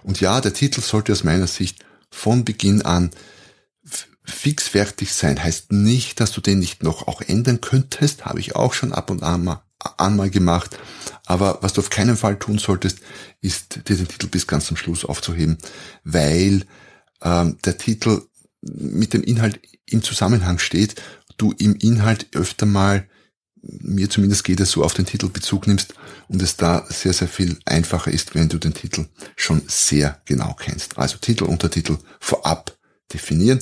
Und 0.03 0.21
ja, 0.21 0.39
der 0.39 0.53
Titel 0.53 0.81
sollte 0.81 1.11
aus 1.11 1.23
meiner 1.23 1.47
Sicht 1.47 1.83
von 2.09 2.45
Beginn 2.45 2.81
an 2.81 3.11
fix 4.23 4.69
fertig 4.69 5.13
sein. 5.13 5.43
Heißt 5.43 5.71
nicht, 5.71 6.19
dass 6.19 6.31
du 6.31 6.41
den 6.41 6.59
nicht 6.59 6.83
noch 6.83 7.07
auch 7.07 7.21
ändern 7.21 7.59
könntest. 7.59 8.25
Habe 8.25 8.39
ich 8.39 8.55
auch 8.55 8.73
schon 8.73 8.93
ab 8.93 9.09
und 9.09 9.23
an 9.23 9.43
mal, 9.43 9.63
an 9.97 10.15
mal 10.15 10.29
gemacht. 10.29 10.77
Aber 11.25 11.59
was 11.61 11.73
du 11.73 11.81
auf 11.81 11.89
keinen 11.89 12.17
Fall 12.17 12.37
tun 12.37 12.57
solltest, 12.57 12.99
ist 13.41 13.87
dir 13.87 13.95
den 13.95 14.07
Titel 14.07 14.27
bis 14.27 14.47
ganz 14.47 14.65
zum 14.65 14.77
Schluss 14.77 15.05
aufzuheben, 15.05 15.57
weil 16.03 16.65
ähm, 17.21 17.57
der 17.63 17.77
Titel 17.77 18.23
mit 18.61 19.13
dem 19.13 19.23
Inhalt 19.23 19.59
im 19.85 20.03
Zusammenhang 20.03 20.59
steht, 20.59 20.95
du 21.37 21.53
im 21.57 21.75
Inhalt 21.75 22.27
öfter 22.33 22.65
mal, 22.65 23.07
mir 23.61 24.09
zumindest 24.09 24.43
geht 24.43 24.59
es 24.59 24.71
so, 24.71 24.83
auf 24.83 24.93
den 24.93 25.05
Titel 25.05 25.29
Bezug 25.29 25.67
nimmst 25.67 25.93
und 26.27 26.41
es 26.41 26.57
da 26.57 26.85
sehr, 26.89 27.13
sehr 27.13 27.27
viel 27.27 27.57
einfacher 27.65 28.11
ist, 28.11 28.35
wenn 28.35 28.49
du 28.49 28.57
den 28.57 28.73
Titel 28.73 29.05
schon 29.35 29.61
sehr 29.67 30.21
genau 30.25 30.55
kennst. 30.59 30.97
Also 30.97 31.17
Titel, 31.17 31.45
Untertitel 31.45 31.97
vorab 32.19 32.77
definieren. 33.13 33.59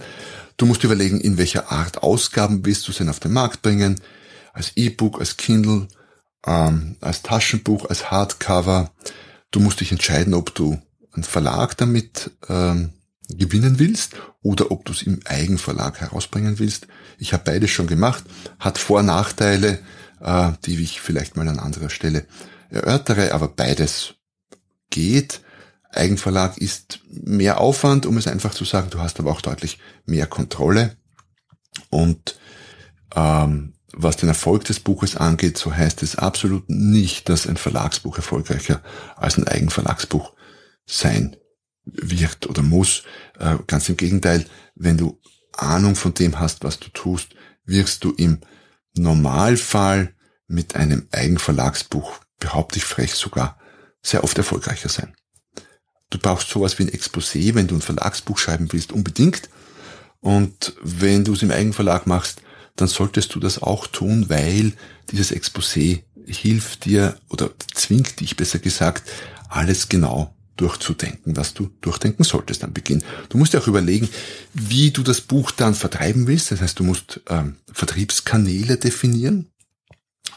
Du 0.57 0.65
musst 0.65 0.83
überlegen, 0.83 1.21
in 1.21 1.38
welcher 1.38 1.71
Art 1.71 2.03
Ausgaben 2.03 2.65
willst 2.65 2.88
du 2.88 2.91
denn 2.91 3.09
auf 3.09 3.19
den 3.19 3.31
Markt 3.33 3.61
bringen. 3.61 3.99
Als 4.53 4.73
E-Book, 4.75 5.19
als 5.19 5.38
Kindle, 5.38 5.88
ähm, 6.46 6.98
als 7.01 7.22
Taschenbuch, 7.22 7.86
als 7.89 8.12
Hardcover. 8.12 8.91
Du 9.51 9.60
musst 9.60 9.79
dich 9.79 9.91
entscheiden, 9.91 10.34
ob 10.34 10.53
du 10.55 10.79
einen 11.13 11.24
Verlag 11.24 11.77
damit 11.77 12.31
ähm, 12.48 12.93
gewinnen 13.29 13.79
willst 13.79 14.15
oder 14.41 14.72
ob 14.72 14.86
du 14.86 14.93
es 14.93 15.03
im 15.03 15.19
Eigenverlag 15.25 16.00
herausbringen 16.01 16.60
willst. 16.60 16.88
Ich 17.17 17.34
habe 17.34 17.43
beides 17.43 17.72
schon 17.72 17.88
gemacht, 17.88 18.24
hat 18.60 18.77
Vor- 18.77 19.00
und 19.00 19.08
Nachteile, 19.08 19.79
äh, 20.22 20.51
die 20.65 20.81
ich 20.81 21.01
vielleicht 21.01 21.36
mal 21.36 21.48
an 21.48 21.60
anderer 21.60 21.89
Stelle 21.89 22.25
erörtere, 22.69 23.34
aber 23.34 23.48
beides 23.48 24.15
geht. 24.89 25.41
Eigenverlag 25.91 26.58
ist 26.58 27.00
mehr 27.10 27.60
Aufwand, 27.60 28.05
um 28.05 28.17
es 28.17 28.27
einfach 28.27 28.53
zu 28.53 28.63
sagen, 28.63 28.89
du 28.91 29.00
hast 29.00 29.19
aber 29.19 29.31
auch 29.31 29.41
deutlich 29.41 29.79
mehr 30.05 30.27
Kontrolle. 30.27 30.96
Und 31.89 32.39
ähm, 33.15 33.74
was 33.93 34.17
den 34.17 34.29
Erfolg 34.29 34.65
des 34.65 34.79
Buches 34.79 35.15
angeht, 35.15 35.58
so 35.58 35.74
heißt 35.74 36.03
es 36.03 36.15
absolut 36.15 36.69
nicht, 36.69 37.29
dass 37.29 37.48
ein 37.48 37.58
Verlagsbuch 37.58 38.17
erfolgreicher 38.17 38.81
als 39.15 39.38
ein 39.38 39.48
Eigenverlagsbuch 39.48 40.34
sein 40.86 41.36
wird 41.86 42.48
oder 42.48 42.62
muss. 42.62 43.03
Äh, 43.39 43.58
ganz 43.67 43.89
im 43.89 43.98
Gegenteil, 43.98 44.46
wenn 44.75 44.98
du 44.98 45.19
Ahnung 45.53 45.96
von 45.96 46.13
dem 46.13 46.39
hast, 46.39 46.63
was 46.63 46.79
du 46.79 46.89
tust, 46.89 47.36
wirst 47.65 48.03
du 48.03 48.12
im 48.12 48.39
Normalfall 48.96 50.13
mit 50.48 50.75
einem 50.75 51.08
Eigenverlagsbuch, 51.12 52.19
behaupte 52.39 52.77
ich 52.77 52.86
frech 52.86 53.13
sogar, 53.13 53.60
sehr 54.01 54.24
oft 54.24 54.38
erfolgreicher 54.38 54.89
sein. 54.89 55.15
Du 56.10 56.17
brauchst 56.17 56.50
sowas 56.50 56.79
wie 56.79 56.84
ein 56.84 56.89
Exposé, 56.89 57.53
wenn 57.53 57.67
du 57.67 57.75
ein 57.75 57.81
Verlagsbuch 57.81 58.38
schreiben 58.38 58.72
willst, 58.72 58.91
unbedingt. 58.91 59.50
Und 60.22 60.74
wenn 60.81 61.24
du 61.24 61.34
es 61.34 61.43
im 61.43 61.51
Eigenverlag 61.51 62.08
machst, 62.08 62.41
dann 62.81 62.88
solltest 62.88 63.36
du 63.36 63.39
das 63.39 63.62
auch 63.62 63.88
tun, 63.88 64.25
weil 64.29 64.74
dieses 65.12 65.31
Exposé 65.31 66.03
hilft 66.25 66.86
dir 66.86 67.17
oder 67.29 67.51
zwingt 67.74 68.19
dich 68.19 68.36
besser 68.36 68.59
gesagt, 68.59 69.09
alles 69.50 69.89
genau 69.89 70.33
durchzudenken, 70.57 71.38
was 71.38 71.53
du 71.53 71.69
durchdenken 71.81 72.24
solltest 72.24 72.63
am 72.63 72.74
Beginn. 72.74 73.03
Du 73.29 73.38
musst 73.38 73.53
dir 73.53 73.59
auch 73.59 73.67
überlegen, 73.67 74.09
wie 74.53 74.91
du 74.91 75.03
das 75.03 75.21
Buch 75.21 75.51
dann 75.51 75.74
vertreiben 75.74 76.27
willst. 76.27 76.51
Das 76.51 76.62
heißt, 76.62 76.77
du 76.79 76.83
musst 76.83 77.21
ähm, 77.29 77.55
Vertriebskanäle 77.71 78.77
definieren. 78.77 79.48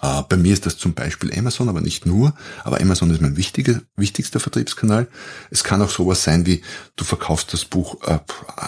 Äh, 0.03 0.23
bei 0.29 0.37
mir 0.37 0.53
ist 0.53 0.67
das 0.67 0.79
zum 0.79 0.95
Beispiel 0.95 1.33
Amazon, 1.37 1.69
aber 1.69 1.81
nicht 1.81 2.07
nur. 2.07 2.35
Aber 2.65 2.81
Amazon 2.81 3.11
ist 3.11 3.21
mein 3.21 3.37
wichtiger, 3.37 3.81
wichtigster 3.97 4.41
Vertriebskanal. 4.41 5.09
Es 5.51 5.65
kann 5.65 5.81
auch 5.81 5.91
sowas 5.91 6.25
sein 6.25 6.45
wie, 6.45 6.63
du 6.97 7.05
verkaufst 7.05 7.53
das 7.53 7.65
Buch 7.65 8.03
äh, 8.03 8.19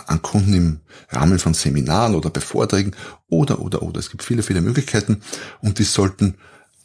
an 0.06 0.22
Kunden 0.22 0.54
im 0.54 0.80
Rahmen 1.10 1.38
von 1.38 1.54
Seminaren 1.54 2.14
oder 2.14 2.30
bei 2.30 2.40
Vorträgen 2.40 2.92
oder, 3.28 3.60
oder, 3.60 3.82
oder. 3.82 3.98
Es 3.98 4.10
gibt 4.10 4.22
viele, 4.22 4.42
viele 4.42 4.60
Möglichkeiten 4.60 5.22
und 5.60 5.78
die 5.78 5.84
sollten 5.84 6.36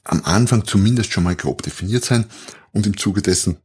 am 0.03 0.24
Anfang 0.24 0.65
zumindest 0.65 1.13
schon 1.13 1.24
mal 1.24 1.36
grob 1.36 1.62
definiert 1.62 2.03
sein 2.03 2.25
und 2.71 2.88
im 2.88 2.98
Zuge 2.98 3.21
dessen 3.21 3.57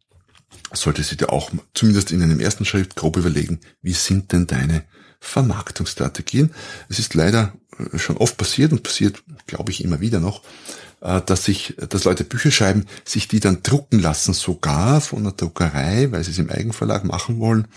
solltest 0.72 1.12
du 1.12 1.16
dir 1.16 1.32
auch 1.32 1.50
zumindest 1.72 2.10
in 2.10 2.22
einem 2.22 2.40
ersten 2.40 2.64
Schritt 2.64 2.96
grob 2.96 3.16
überlegen, 3.16 3.60
wie 3.80 3.92
sind 3.92 4.32
denn 4.32 4.46
deine 4.46 4.84
Vermarktungsstrategien. 5.20 6.52
Es 6.88 6.98
ist 6.98 7.14
leider 7.14 7.54
schon 7.96 8.16
oft 8.16 8.36
passiert 8.36 8.72
und 8.72 8.82
passiert, 8.82 9.22
glaube 9.46 9.70
ich, 9.70 9.82
immer 9.84 10.00
wieder 10.00 10.20
noch, 10.20 10.42
äh, 11.00 11.20
dass 11.24 11.44
sich, 11.44 11.74
dass 11.88 12.04
Leute 12.04 12.24
Bücher 12.24 12.50
schreiben, 12.50 12.86
sich 13.04 13.28
die 13.28 13.40
dann 13.40 13.62
drucken 13.62 14.00
lassen, 14.00 14.32
sogar 14.32 15.00
von 15.00 15.20
einer 15.20 15.32
Druckerei, 15.32 16.10
weil 16.10 16.24
sie 16.24 16.32
es 16.32 16.38
im 16.38 16.50
Eigenverlag 16.50 17.04
machen 17.04 17.38
wollen, 17.38 17.68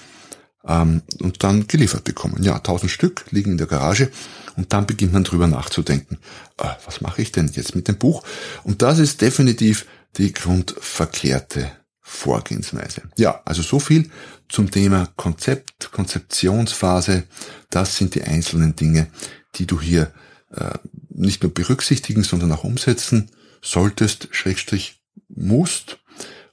ähm, 0.67 1.01
und 1.21 1.43
dann 1.43 1.67
geliefert 1.67 2.03
bekommen. 2.03 2.43
Ja, 2.43 2.59
tausend 2.59 2.91
Stück 2.91 3.25
liegen 3.31 3.51
in 3.51 3.57
der 3.57 3.67
Garage 3.67 4.11
und 4.55 4.73
dann 4.73 4.85
beginnt 4.85 5.13
man 5.13 5.23
drüber 5.23 5.47
nachzudenken, 5.47 6.17
äh, 6.57 6.69
was 6.85 7.01
mache 7.01 7.21
ich 7.21 7.31
denn 7.31 7.49
jetzt 7.53 7.75
mit 7.75 7.87
dem 7.87 7.97
Buch? 7.97 8.23
Und 8.63 8.81
das 8.81 8.99
ist 8.99 9.21
definitiv 9.21 9.85
die 10.17 10.33
grundverkehrte 10.33 11.71
Vorgehensweise. 12.09 13.01
Ja, 13.17 13.41
also 13.43 13.61
so 13.61 13.79
viel 13.79 14.09
zum 14.47 14.71
Thema 14.71 15.09
Konzept, 15.17 15.91
Konzeptionsphase. 15.91 17.25
Das 17.69 17.97
sind 17.97 18.15
die 18.15 18.23
einzelnen 18.23 18.77
Dinge, 18.77 19.07
die 19.55 19.67
du 19.67 19.81
hier 19.81 20.13
äh, 20.51 20.77
nicht 21.09 21.43
nur 21.43 21.53
berücksichtigen, 21.53 22.23
sondern 22.23 22.53
auch 22.53 22.63
umsetzen 22.63 23.29
solltest, 23.61 24.29
Schrägstrich 24.31 25.01
musst. 25.27 25.99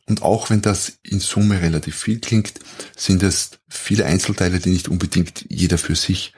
Und 0.07 0.23
auch 0.23 0.51
wenn 0.51 0.61
das 0.61 0.99
in 1.05 1.21
Summe 1.21 1.63
relativ 1.63 1.97
viel 1.97 2.19
klingt, 2.19 2.55
sind 2.97 3.23
es 3.23 3.53
viele 3.69 4.07
Einzelteile, 4.07 4.59
die 4.59 4.71
nicht 4.71 4.89
unbedingt 4.89 5.47
jeder 5.49 5.79
für 5.79 5.95
sich 5.95 6.35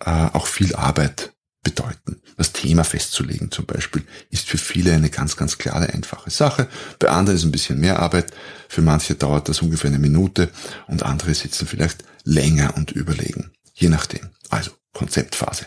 äh, 0.00 0.10
auch 0.10 0.46
viel 0.46 0.74
Arbeit 0.74 1.33
bedeuten. 1.64 2.20
Das 2.36 2.52
Thema 2.52 2.84
festzulegen 2.84 3.50
zum 3.50 3.66
Beispiel 3.66 4.02
ist 4.30 4.48
für 4.48 4.58
viele 4.58 4.92
eine 4.92 5.10
ganz, 5.10 5.36
ganz 5.36 5.58
klare, 5.58 5.88
einfache 5.92 6.30
Sache. 6.30 6.68
Bei 7.00 7.08
anderen 7.08 7.36
ist 7.36 7.44
ein 7.44 7.52
bisschen 7.52 7.80
mehr 7.80 7.98
Arbeit. 7.98 8.32
Für 8.68 8.82
manche 8.82 9.14
dauert 9.16 9.48
das 9.48 9.62
ungefähr 9.62 9.90
eine 9.90 9.98
Minute 9.98 10.50
und 10.86 11.02
andere 11.02 11.34
sitzen 11.34 11.66
vielleicht 11.66 12.04
länger 12.22 12.76
und 12.76 12.92
überlegen. 12.92 13.50
Je 13.72 13.88
nachdem. 13.88 14.30
Also 14.50 14.70
Konzeptphase. 14.92 15.66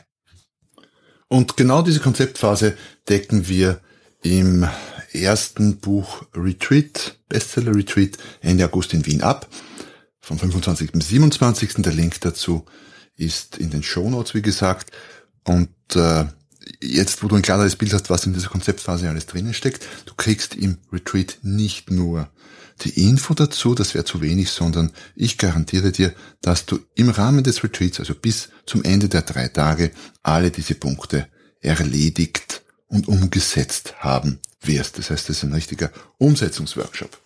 Und 1.27 1.58
genau 1.58 1.82
diese 1.82 2.00
Konzeptphase 2.00 2.77
decken 3.10 3.50
wir 3.50 3.82
im 4.22 4.68
ersten 5.12 5.77
Buch 5.77 6.24
Retreat, 6.34 7.18
Bestseller 7.27 7.75
Retreat, 7.75 8.18
Ende 8.42 8.66
August 8.66 8.94
in 8.94 9.06
Wien 9.06 9.22
ab. 9.22 9.48
Vom 10.20 10.39
25. 10.39 10.92
bis 10.92 11.10
27. 11.10 11.75
Der 11.77 11.94
Link 11.94 12.20
dazu 12.22 12.66
ist 13.16 13.58
in 13.58 13.70
den 13.70 13.84
Show 13.84 14.10
Notes, 14.10 14.34
wie 14.34 14.42
gesagt. 14.42 14.92
Und 15.48 15.70
äh, 15.96 16.25
jetzt, 16.82 17.24
wo 17.24 17.27
du 17.27 17.36
ein 17.36 17.42
klares 17.42 17.77
Bild 17.77 17.94
hast, 17.94 18.10
was 18.10 18.25
in 18.25 18.34
dieser 18.34 18.50
Konzeptphase 18.50 19.10
alles 19.10 19.25
drinnen 19.25 19.54
steckt, 19.54 19.86
du 20.06 20.13
kriegst 20.13 20.56
im 20.56 20.77
Retreat 20.92 21.39
nicht 21.42 21.89
nur 21.89 22.30
die 22.82 23.08
Info 23.08 23.34
dazu, 23.34 23.74
das 23.74 23.94
wäre 23.96 24.06
zu 24.06 24.22
wenig, 24.22 24.51
sondern 24.51 24.92
ich 25.16 25.38
garantiere 25.38 25.92
dir, 25.92 26.13
dass 26.42 26.66
du 26.66 26.80
im 26.96 27.10
Rahmen 27.10 27.44
des 27.44 27.63
Retreats, 27.63 28.00
also 28.00 28.13
bis 28.13 28.50
zum 28.66 28.84
Ende 28.84 29.10
der 29.10 29.24
drei 29.24 29.48
Tage, 29.48 29.92
alle 30.22 30.51
diese 30.51 30.75
Punkte 30.75 31.27
erledigt 31.62 32.62
und 32.88 33.08
umgesetzt 33.08 33.96
haben 34.00 34.39
wirst. 34.62 35.00
Das 35.00 35.10
heißt, 35.10 35.30
das 35.30 35.38
ist 35.38 35.44
ein 35.44 35.54
richtiger 35.54 35.92
Umsetzungsworkshop. 36.18 37.18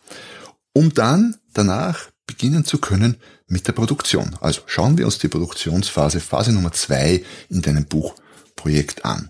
Um 0.73 0.93
dann 0.93 1.35
danach 1.53 2.09
beginnen 2.27 2.63
zu 2.63 2.77
können 2.77 3.17
mit 3.51 3.67
der 3.67 3.73
Produktion. 3.73 4.35
Also 4.39 4.61
schauen 4.65 4.97
wir 4.97 5.05
uns 5.05 5.19
die 5.19 5.27
Produktionsphase, 5.27 6.19
Phase 6.19 6.53
Nummer 6.53 6.71
zwei 6.71 7.23
in 7.49 7.61
deinem 7.61 7.85
Buchprojekt 7.85 9.05
an. 9.05 9.29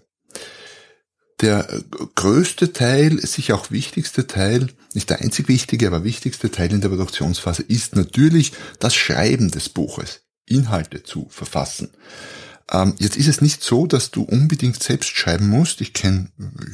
Der 1.41 1.67
größte 2.13 2.71
Teil, 2.71 3.19
sicher 3.25 3.55
auch 3.55 3.71
wichtigste 3.71 4.27
Teil, 4.27 4.67
nicht 4.93 5.09
der 5.09 5.21
einzig 5.21 5.47
wichtige, 5.47 5.87
aber 5.87 6.03
wichtigste 6.03 6.51
Teil 6.51 6.71
in 6.71 6.81
der 6.81 6.89
Produktionsphase 6.89 7.63
ist 7.63 7.95
natürlich 7.95 8.51
das 8.79 8.93
Schreiben 8.93 9.49
des 9.49 9.69
Buches, 9.69 10.21
Inhalte 10.45 11.01
zu 11.01 11.27
verfassen. 11.29 11.89
Ähm, 12.71 12.93
jetzt 12.99 13.17
ist 13.17 13.27
es 13.27 13.41
nicht 13.41 13.63
so, 13.63 13.87
dass 13.87 14.11
du 14.11 14.23
unbedingt 14.23 14.81
selbst 14.81 15.09
schreiben 15.09 15.47
musst. 15.47 15.81
Ich 15.81 15.93
kenne 15.93 16.29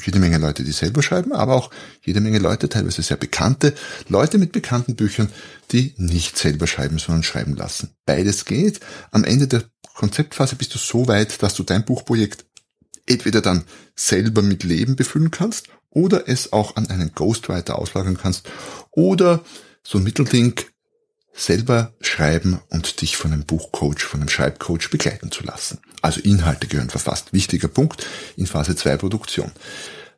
jede 0.06 0.20
Menge 0.20 0.38
Leute, 0.38 0.63
die 0.63 0.72
selber 0.72 1.03
schreiben, 1.03 1.34
aber 1.34 1.56
auch 1.56 1.72
jede 2.03 2.22
Menge 2.22 2.39
Leute, 2.39 2.70
teilweise 2.70 3.01
sehr 3.01 3.17
bekannte, 3.17 3.74
Leute 4.10 4.38
mit 4.38 4.51
bekannten 4.51 4.96
Büchern, 4.96 5.29
die 5.72 5.94
nicht 5.98 6.38
selber 6.38 6.67
schreiben, 6.67 7.00
sondern 7.00 7.24
schreiben 7.24 7.56
lassen. 7.56 7.91
Beides 8.06 8.46
geht. 8.46 8.79
Am 9.12 9.24
Ende 9.24 9.48
der 9.48 9.63
Konzeptphase 9.94 10.56
bist 10.56 10.74
du 10.74 10.77
so 10.77 11.08
weit, 11.08 11.41
dass 11.41 11.56
du 11.56 11.63
dein 11.63 11.86
Buchprojekt 11.86 12.46
entweder 13.08 13.41
dann 13.41 13.63
selber 13.96 14.41
mit 14.41 14.63
Leben 14.63 14.96
befüllen 14.96 15.32
kannst 15.32 15.70
oder 15.89 16.27
es 16.27 16.53
auch 16.53 16.75
an 16.75 16.88
einen 16.88 17.13
Ghostwriter 17.13 17.79
auslagern 17.79 18.17
kannst 18.17 18.48
oder 18.91 19.44
so 19.84 19.98
ein 19.98 20.03
Mittelding 20.03 20.56
selber 21.38 21.94
schreiben 22.01 22.60
und 22.70 23.01
dich 23.01 23.15
von 23.15 23.32
einem 23.32 23.46
Buchcoach, 23.46 24.01
von 24.01 24.22
einem 24.22 24.29
Schreibcoach 24.29 24.89
begleiten 24.89 25.32
zu 25.32 25.44
lassen. 25.44 25.79
Also 26.01 26.20
Inhalte 26.22 26.67
gehören 26.67 26.89
verfasst. 26.89 27.32
Wichtiger 27.32 27.67
Punkt 27.67 28.06
in 28.36 28.48
Phase 28.48 28.75
2 28.75 28.98
Produktion. 28.98 29.51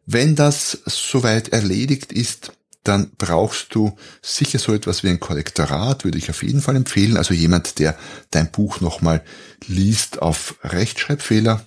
Wenn 0.05 0.35
das 0.35 0.79
soweit 0.85 1.49
erledigt 1.49 2.13
ist, 2.13 2.53
dann 2.83 3.11
brauchst 3.17 3.75
du 3.75 3.97
sicher 4.21 4.57
so 4.57 4.73
etwas 4.73 5.03
wie 5.03 5.09
ein 5.09 5.19
Korrektorat, 5.19 6.05
würde 6.05 6.17
ich 6.17 6.29
auf 6.29 6.41
jeden 6.41 6.61
Fall 6.61 6.77
empfehlen. 6.77 7.17
Also 7.17 7.33
jemand, 7.33 7.77
der 7.79 7.97
dein 8.31 8.49
Buch 8.49 8.79
nochmal 8.79 9.23
liest 9.67 10.21
auf 10.21 10.55
Rechtschreibfehler, 10.63 11.65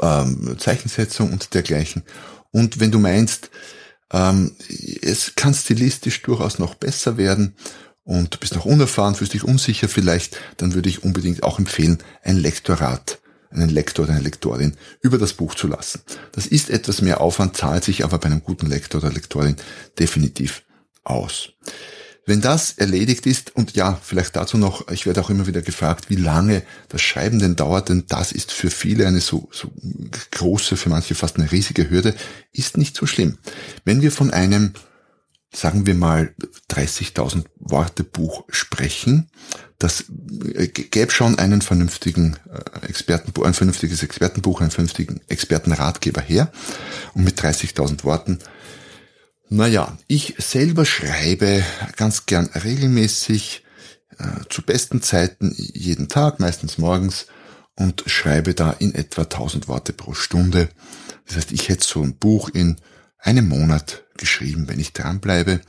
ähm, 0.00 0.56
Zeichensetzung 0.58 1.30
und 1.30 1.52
dergleichen. 1.52 2.04
Und 2.50 2.80
wenn 2.80 2.90
du 2.90 2.98
meinst, 2.98 3.50
Ähm, 4.12 4.56
es 5.02 5.36
kann 5.36 5.54
stilistisch 5.54 6.22
durchaus 6.22 6.58
noch 6.58 6.74
besser 6.74 7.16
werden 7.16 7.54
und 8.04 8.34
du 8.34 8.38
bist 8.38 8.54
noch 8.54 8.64
unerfahren, 8.64 9.14
fühlst 9.14 9.34
dich 9.34 9.44
unsicher 9.44 9.88
vielleicht, 9.88 10.38
dann 10.56 10.74
würde 10.74 10.88
ich 10.88 11.02
unbedingt 11.02 11.42
auch 11.42 11.58
empfehlen, 11.58 11.98
ein 12.22 12.36
Lektorat, 12.36 13.18
einen 13.50 13.68
Lektor 13.68 14.04
oder 14.04 14.14
eine 14.14 14.22
Lektorin 14.22 14.76
über 15.00 15.18
das 15.18 15.34
Buch 15.34 15.54
zu 15.54 15.66
lassen. 15.66 16.00
Das 16.32 16.46
ist 16.46 16.70
etwas 16.70 17.02
mehr 17.02 17.20
Aufwand, 17.20 17.56
zahlt 17.56 17.84
sich 17.84 18.04
aber 18.04 18.18
bei 18.18 18.26
einem 18.26 18.42
guten 18.42 18.66
Lektor 18.66 19.02
oder 19.02 19.12
Lektorin 19.12 19.56
definitiv 19.98 20.62
aus. 21.04 21.50
Wenn 22.26 22.40
das 22.40 22.74
erledigt 22.74 23.26
ist, 23.26 23.56
und 23.56 23.74
ja, 23.74 23.98
vielleicht 24.02 24.36
dazu 24.36 24.56
noch, 24.56 24.88
ich 24.90 25.06
werde 25.06 25.20
auch 25.20 25.30
immer 25.30 25.46
wieder 25.46 25.62
gefragt, 25.62 26.10
wie 26.10 26.16
lange 26.16 26.62
das 26.88 27.00
Schreiben 27.02 27.38
denn 27.38 27.56
dauert, 27.56 27.88
denn 27.88 28.04
das 28.08 28.30
ist 28.30 28.52
für 28.52 28.70
viele 28.70 29.06
eine 29.06 29.20
so, 29.20 29.48
so 29.50 29.72
große, 30.30 30.76
für 30.76 30.90
manche 30.90 31.14
fast 31.14 31.38
eine 31.38 31.50
riesige 31.50 31.90
Hürde, 31.90 32.14
ist 32.52 32.76
nicht 32.76 32.94
so 32.94 33.06
schlimm. 33.06 33.38
Wenn 33.84 34.02
wir 34.02 34.12
von 34.12 34.30
einem, 34.30 34.74
sagen 35.52 35.86
wir 35.86 35.94
mal, 35.94 36.34
30.000 36.70 37.44
Worte 37.58 38.04
Buch 38.04 38.44
sprechen, 38.48 39.30
das 39.78 40.04
äh, 40.54 40.68
gäbe 40.68 41.10
schon 41.10 41.38
einen 41.38 41.62
vernünftigen 41.62 42.36
äh, 42.52 42.86
Expertenbuch, 42.86 43.44
ein 43.44 43.54
vernünftiges 43.54 44.02
Expertenbuch, 44.02 44.60
einen 44.60 44.70
vernünftigen 44.70 45.20
Expertenratgeber 45.28 46.20
her. 46.20 46.52
Und 47.14 47.24
mit 47.24 47.40
30.000 47.40 48.04
Worten 48.04 48.38
naja, 49.52 49.98
ich 50.06 50.36
selber 50.38 50.84
schreibe 50.84 51.64
ganz 51.96 52.24
gern 52.26 52.46
regelmäßig, 52.46 53.64
äh, 54.16 54.44
zu 54.48 54.62
besten 54.62 55.02
Zeiten 55.02 55.52
jeden 55.56 56.08
Tag, 56.08 56.38
meistens 56.38 56.78
morgens, 56.78 57.26
und 57.74 58.04
schreibe 58.06 58.54
da 58.54 58.70
in 58.70 58.94
etwa 58.94 59.22
1000 59.22 59.66
Worte 59.66 59.92
pro 59.92 60.14
Stunde. 60.14 60.68
Das 61.26 61.36
heißt, 61.36 61.50
ich 61.50 61.68
hätte 61.68 61.84
so 61.84 62.00
ein 62.00 62.16
Buch 62.16 62.48
in 62.50 62.76
einem 63.18 63.48
Monat 63.48 64.04
geschrieben, 64.20 64.68
wenn 64.68 64.78
ich 64.78 64.92
dranbleibe. 64.92 65.60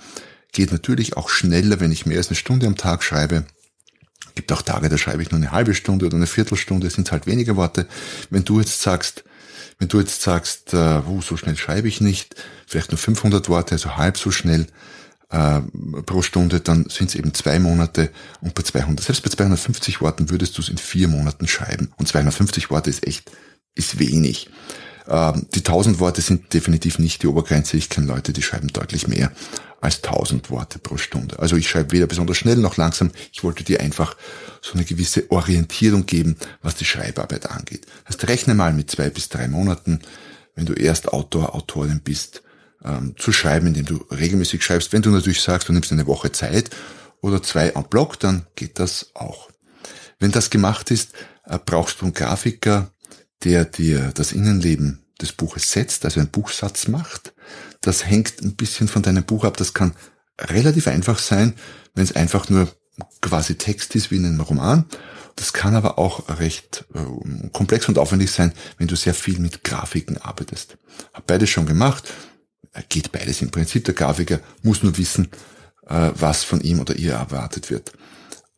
Geht 0.51 0.71
natürlich 0.71 1.17
auch 1.17 1.29
schneller, 1.29 1.79
wenn 1.79 1.91
ich 1.91 2.05
mehr 2.05 2.17
als 2.17 2.27
eine 2.27 2.35
Stunde 2.35 2.67
am 2.67 2.75
Tag 2.75 3.03
schreibe. 3.03 3.45
Gibt 4.35 4.51
auch 4.51 4.61
Tage, 4.61 4.89
da 4.89 4.97
schreibe 4.97 5.23
ich 5.23 5.31
nur 5.31 5.39
eine 5.39 5.51
halbe 5.51 5.73
Stunde 5.73 6.05
oder 6.05 6.17
eine 6.17 6.27
Viertelstunde, 6.27 6.89
sind 6.89 7.11
halt 7.11 7.25
weniger 7.25 7.55
Worte. 7.55 7.87
Wenn 8.29 8.45
du 8.45 8.59
jetzt 8.59 8.81
sagst, 8.81 9.23
wenn 9.79 9.87
du 9.87 9.99
jetzt 9.99 10.21
sagst, 10.21 10.73
äh, 10.73 11.01
uh, 11.07 11.21
so 11.21 11.37
schnell 11.37 11.57
schreibe 11.57 11.87
ich 11.87 12.01
nicht, 12.01 12.35
vielleicht 12.67 12.91
nur 12.91 12.99
500 12.99 13.49
Worte, 13.49 13.73
also 13.73 13.97
halb 13.97 14.17
so 14.17 14.29
schnell 14.29 14.67
äh, 15.31 15.61
pro 16.05 16.21
Stunde, 16.21 16.59
dann 16.59 16.85
sind 16.89 17.09
es 17.09 17.15
eben 17.15 17.33
zwei 17.33 17.57
Monate 17.57 18.11
und 18.41 18.53
bei 18.53 18.61
200, 18.61 19.03
selbst 19.03 19.23
bei 19.23 19.29
250 19.29 20.01
Worten 20.01 20.29
würdest 20.29 20.57
du 20.57 20.61
es 20.61 20.69
in 20.69 20.77
vier 20.77 21.07
Monaten 21.07 21.47
schreiben. 21.47 21.91
Und 21.97 22.07
250 22.07 22.69
Worte 22.69 22.89
ist 22.89 23.07
echt, 23.07 23.31
ist 23.73 23.97
wenig. 23.97 24.49
Ähm, 25.07 25.47
die 25.53 25.59
1000 25.59 25.99
Worte 25.99 26.21
sind 26.21 26.53
definitiv 26.53 26.99
nicht 26.99 27.23
die 27.23 27.27
Obergrenze. 27.27 27.77
Ich 27.77 27.89
kenne 27.89 28.07
Leute, 28.07 28.33
die 28.33 28.41
schreiben 28.41 28.67
deutlich 28.67 29.07
mehr 29.07 29.31
als 29.81 30.03
1000 30.03 30.51
Worte 30.51 30.79
pro 30.79 30.97
Stunde. 30.97 31.39
Also 31.39 31.55
ich 31.55 31.67
schreibe 31.67 31.91
weder 31.91 32.05
besonders 32.05 32.37
schnell 32.37 32.57
noch 32.57 32.77
langsam. 32.77 33.11
Ich 33.33 33.43
wollte 33.43 33.63
dir 33.63 33.81
einfach 33.81 34.15
so 34.61 34.73
eine 34.73 34.85
gewisse 34.85 35.29
Orientierung 35.31 36.05
geben, 36.05 36.37
was 36.61 36.75
die 36.75 36.85
Schreibarbeit 36.85 37.49
angeht. 37.49 37.87
Das 38.05 38.21
rechne 38.27 38.53
mal 38.53 38.73
mit 38.73 38.91
zwei 38.91 39.09
bis 39.09 39.29
drei 39.29 39.47
Monaten, 39.47 39.99
wenn 40.55 40.67
du 40.67 40.73
erst 40.73 41.11
Autor, 41.11 41.55
Autorin 41.55 42.01
bist, 42.03 42.43
ähm, 42.85 43.15
zu 43.17 43.31
schreiben, 43.31 43.67
indem 43.67 43.85
du 43.85 44.05
regelmäßig 44.11 44.63
schreibst. 44.63 44.93
Wenn 44.93 45.01
du 45.01 45.09
natürlich 45.09 45.41
sagst, 45.41 45.67
du 45.67 45.73
nimmst 45.73 45.91
eine 45.91 46.07
Woche 46.07 46.31
Zeit 46.31 46.69
oder 47.21 47.41
zwei 47.41 47.75
am 47.75 47.85
Blog, 47.89 48.19
dann 48.19 48.45
geht 48.55 48.77
das 48.77 49.11
auch. 49.15 49.49
Wenn 50.19 50.31
das 50.31 50.51
gemacht 50.51 50.91
ist, 50.91 51.13
äh, 51.45 51.57
brauchst 51.63 52.01
du 52.01 52.05
einen 52.05 52.13
Grafiker, 52.13 52.91
der 53.43 53.65
dir 53.65 54.11
das 54.13 54.31
Innenleben 54.31 55.03
des 55.21 55.31
Buches 55.33 55.71
setzt, 55.71 56.05
also 56.05 56.19
einen 56.19 56.29
Buchsatz 56.29 56.87
macht. 56.87 57.33
Das 57.81 58.05
hängt 58.05 58.41
ein 58.41 58.55
bisschen 58.55 58.87
von 58.87 59.01
deinem 59.01 59.23
Buch 59.23 59.43
ab. 59.43 59.57
Das 59.57 59.73
kann 59.73 59.93
relativ 60.39 60.87
einfach 60.87 61.19
sein, 61.19 61.55
wenn 61.93 62.03
es 62.03 62.15
einfach 62.15 62.49
nur 62.49 62.73
quasi 63.21 63.55
Text 63.55 63.95
ist 63.95 64.11
wie 64.11 64.17
in 64.17 64.25
einem 64.25 64.41
Roman. 64.41 64.85
Das 65.35 65.53
kann 65.53 65.75
aber 65.75 65.97
auch 65.97 66.39
recht 66.39 66.85
äh, 66.93 67.49
komplex 67.51 67.87
und 67.87 67.97
aufwendig 67.97 68.31
sein, 68.31 68.53
wenn 68.77 68.87
du 68.87 68.95
sehr 68.95 69.13
viel 69.13 69.39
mit 69.39 69.63
Grafiken 69.63 70.17
arbeitest. 70.17 70.77
Hab 71.13 71.25
beides 71.27 71.49
schon 71.49 71.65
gemacht. 71.65 72.13
Geht 72.89 73.11
beides 73.11 73.41
im 73.41 73.51
Prinzip. 73.51 73.85
Der 73.85 73.93
Grafiker 73.93 74.39
muss 74.61 74.83
nur 74.83 74.97
wissen, 74.97 75.29
äh, 75.87 76.11
was 76.13 76.43
von 76.43 76.61
ihm 76.61 76.79
oder 76.79 76.95
ihr 76.95 77.13
erwartet 77.13 77.69
wird. 77.69 77.93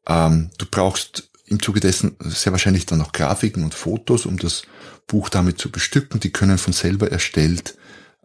Ähm, 0.08 0.50
du 0.58 0.66
brauchst 0.70 1.30
im 1.46 1.62
Zuge 1.62 1.80
dessen 1.80 2.16
sehr 2.20 2.52
wahrscheinlich 2.52 2.86
dann 2.86 3.00
noch 3.00 3.12
Grafiken 3.12 3.64
und 3.64 3.74
Fotos, 3.74 4.26
um 4.26 4.38
das 4.38 4.64
Buch 5.08 5.30
damit 5.30 5.60
zu 5.60 5.72
bestücken. 5.72 6.20
Die 6.20 6.32
können 6.32 6.58
von 6.58 6.74
selber 6.74 7.12
erstellt, 7.12 7.76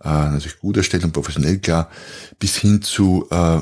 äh, 0.02 0.08
natürlich 0.08 0.58
gut 0.58 0.76
erstellt 0.76 1.04
und 1.04 1.12
professionell 1.12 1.58
klar, 1.58 1.90
bis 2.38 2.56
hin 2.56 2.82
zu 2.82 3.26
äh, 3.30 3.60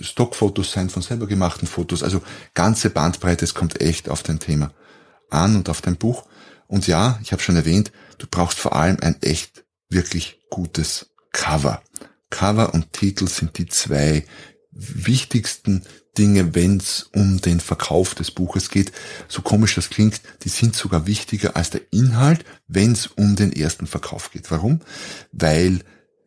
Stockfotos 0.00 0.72
sein, 0.72 0.90
von 0.90 1.02
selber 1.02 1.26
gemachten 1.26 1.68
Fotos. 1.68 2.02
Also 2.02 2.22
ganze 2.54 2.90
Bandbreite, 2.90 3.44
es 3.44 3.54
kommt 3.54 3.80
echt 3.80 4.08
auf 4.08 4.22
dein 4.22 4.38
Thema 4.38 4.72
an 5.30 5.56
und 5.56 5.68
auf 5.68 5.80
dein 5.80 5.96
Buch. 5.96 6.24
Und 6.66 6.86
ja, 6.86 7.18
ich 7.22 7.32
habe 7.32 7.42
schon 7.42 7.56
erwähnt, 7.56 7.92
du 8.18 8.26
brauchst 8.30 8.58
vor 8.58 8.74
allem 8.74 8.98
ein 9.00 9.20
echt 9.22 9.64
wirklich 9.88 10.40
gutes 10.50 11.10
Cover. 11.32 11.82
Cover 12.30 12.74
und 12.74 12.92
Titel 12.92 13.28
sind 13.28 13.58
die 13.58 13.66
zwei 13.66 14.24
wichtigsten 14.76 15.82
Dinge, 16.18 16.54
wenn 16.54 16.78
es 16.78 17.08
um 17.14 17.40
den 17.40 17.60
Verkauf 17.60 18.14
des 18.14 18.30
Buches 18.30 18.70
geht. 18.70 18.92
So 19.28 19.42
komisch 19.42 19.74
das 19.74 19.90
klingt, 19.90 20.20
die 20.42 20.48
sind 20.48 20.76
sogar 20.76 21.06
wichtiger 21.06 21.56
als 21.56 21.70
der 21.70 21.82
Inhalt, 21.90 22.44
wenn 22.68 22.92
es 22.92 23.06
um 23.06 23.36
den 23.36 23.52
ersten 23.52 23.86
Verkauf 23.86 24.30
geht. 24.30 24.50
Warum? 24.50 24.80
Weil 25.32 25.80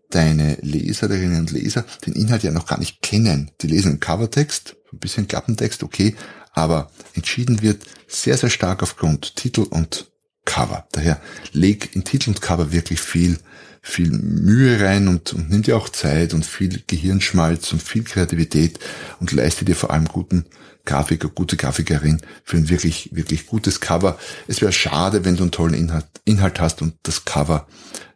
deine 0.09 0.57
Leserinnen 0.61 1.39
und 1.39 1.51
Leser 1.51 1.85
den 2.05 2.13
Inhalt 2.13 2.43
ja 2.43 2.51
noch 2.51 2.65
gar 2.65 2.79
nicht 2.79 3.01
kennen. 3.01 3.51
Die 3.61 3.67
lesen 3.67 3.89
einen 3.89 3.99
Covertext, 3.99 4.75
ein 4.91 4.99
bisschen 4.99 5.27
Klappentext, 5.27 5.83
okay, 5.83 6.15
aber 6.53 6.91
entschieden 7.13 7.61
wird 7.61 7.83
sehr, 8.07 8.37
sehr 8.37 8.49
stark 8.49 8.81
aufgrund 8.81 9.35
Titel 9.35 9.61
und 9.61 10.11
Cover. 10.45 10.87
Daher 10.91 11.21
leg 11.51 11.95
in 11.95 12.03
Titel 12.03 12.31
und 12.31 12.41
Cover 12.41 12.71
wirklich 12.71 12.99
viel 12.99 13.37
viel 13.81 14.11
Mühe 14.11 14.81
rein 14.81 15.07
und, 15.07 15.33
und 15.33 15.49
nimm 15.49 15.63
dir 15.63 15.77
auch 15.77 15.89
Zeit 15.89 16.33
und 16.33 16.45
viel 16.45 16.83
Gehirnschmalz 16.87 17.71
und 17.71 17.81
viel 17.81 18.03
Kreativität 18.03 18.79
und 19.19 19.31
leiste 19.31 19.65
dir 19.65 19.75
vor 19.75 19.91
allem 19.91 20.05
guten 20.05 20.45
Grafiker, 20.85 21.29
gute 21.29 21.57
Grafikerin 21.57 22.21
für 22.43 22.57
ein 22.57 22.69
wirklich, 22.69 23.09
wirklich 23.13 23.45
gutes 23.45 23.79
Cover. 23.79 24.17
Es 24.47 24.61
wäre 24.61 24.71
schade, 24.71 25.23
wenn 25.25 25.35
du 25.35 25.43
einen 25.43 25.51
tollen 25.51 25.73
Inhalt, 25.73 26.07
Inhalt 26.25 26.59
hast 26.59 26.81
und 26.81 26.95
das 27.03 27.25
Cover 27.25 27.67